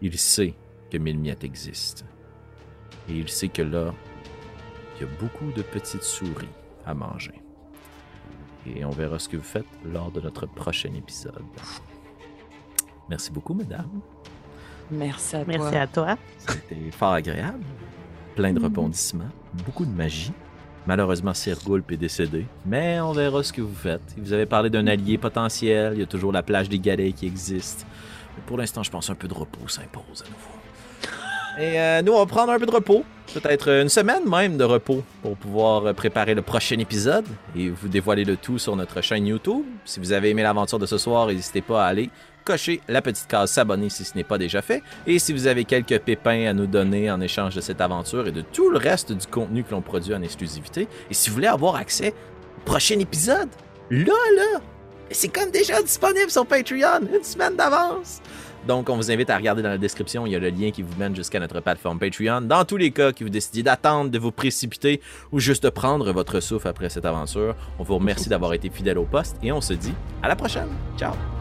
[0.02, 0.54] il sait
[0.90, 2.04] que Milmiette existe.
[3.08, 3.94] Et il sait que là,
[4.96, 6.48] il y a beaucoup de petites souris
[6.84, 7.40] à manger.
[8.66, 11.44] Et on verra ce que vous faites lors de notre prochain épisode.
[13.08, 14.00] Merci beaucoup, mesdames.
[14.90, 15.54] Merci à toi.
[15.58, 16.16] Merci à toi.
[16.38, 17.64] C'était fort agréable.
[18.34, 19.30] Plein de rebondissements,
[19.64, 20.32] beaucoup de magie.
[20.86, 24.14] Malheureusement, Sir Gulp est décédé, mais on verra ce que vous faites.
[24.18, 27.26] Vous avez parlé d'un allié potentiel, il y a toujours la plage des galets qui
[27.26, 27.86] existe.
[28.36, 30.56] Mais pour l'instant, je pense un peu de repos s'impose à nouveau.
[31.58, 34.64] Et euh, nous, on va prendre un peu de repos, peut-être une semaine même de
[34.64, 37.24] repos, pour pouvoir préparer le prochain épisode
[37.56, 39.64] et vous dévoiler le tout sur notre chaîne YouTube.
[39.86, 42.10] Si vous avez aimé l'aventure de ce soir, n'hésitez pas à aller
[42.46, 44.82] cocher la petite case s'abonner si ce n'est pas déjà fait.
[45.06, 48.32] Et si vous avez quelques pépins à nous donner en échange de cette aventure et
[48.32, 51.48] de tout le reste du contenu que l'on produit en exclusivité, et si vous voulez
[51.48, 52.14] avoir accès
[52.58, 53.48] au prochain épisode,
[53.90, 54.60] là, là,
[55.10, 58.20] c'est comme déjà disponible sur Patreon, une semaine d'avance.
[58.66, 60.26] Donc, on vous invite à regarder dans la description.
[60.26, 62.40] Il y a le lien qui vous mène jusqu'à notre plateforme Patreon.
[62.40, 66.40] Dans tous les cas que vous décidez d'attendre, de vous précipiter ou juste prendre votre
[66.40, 69.74] souffle après cette aventure, on vous remercie d'avoir été fidèle au poste et on se
[69.74, 70.68] dit à la prochaine.
[70.98, 71.35] Ciao!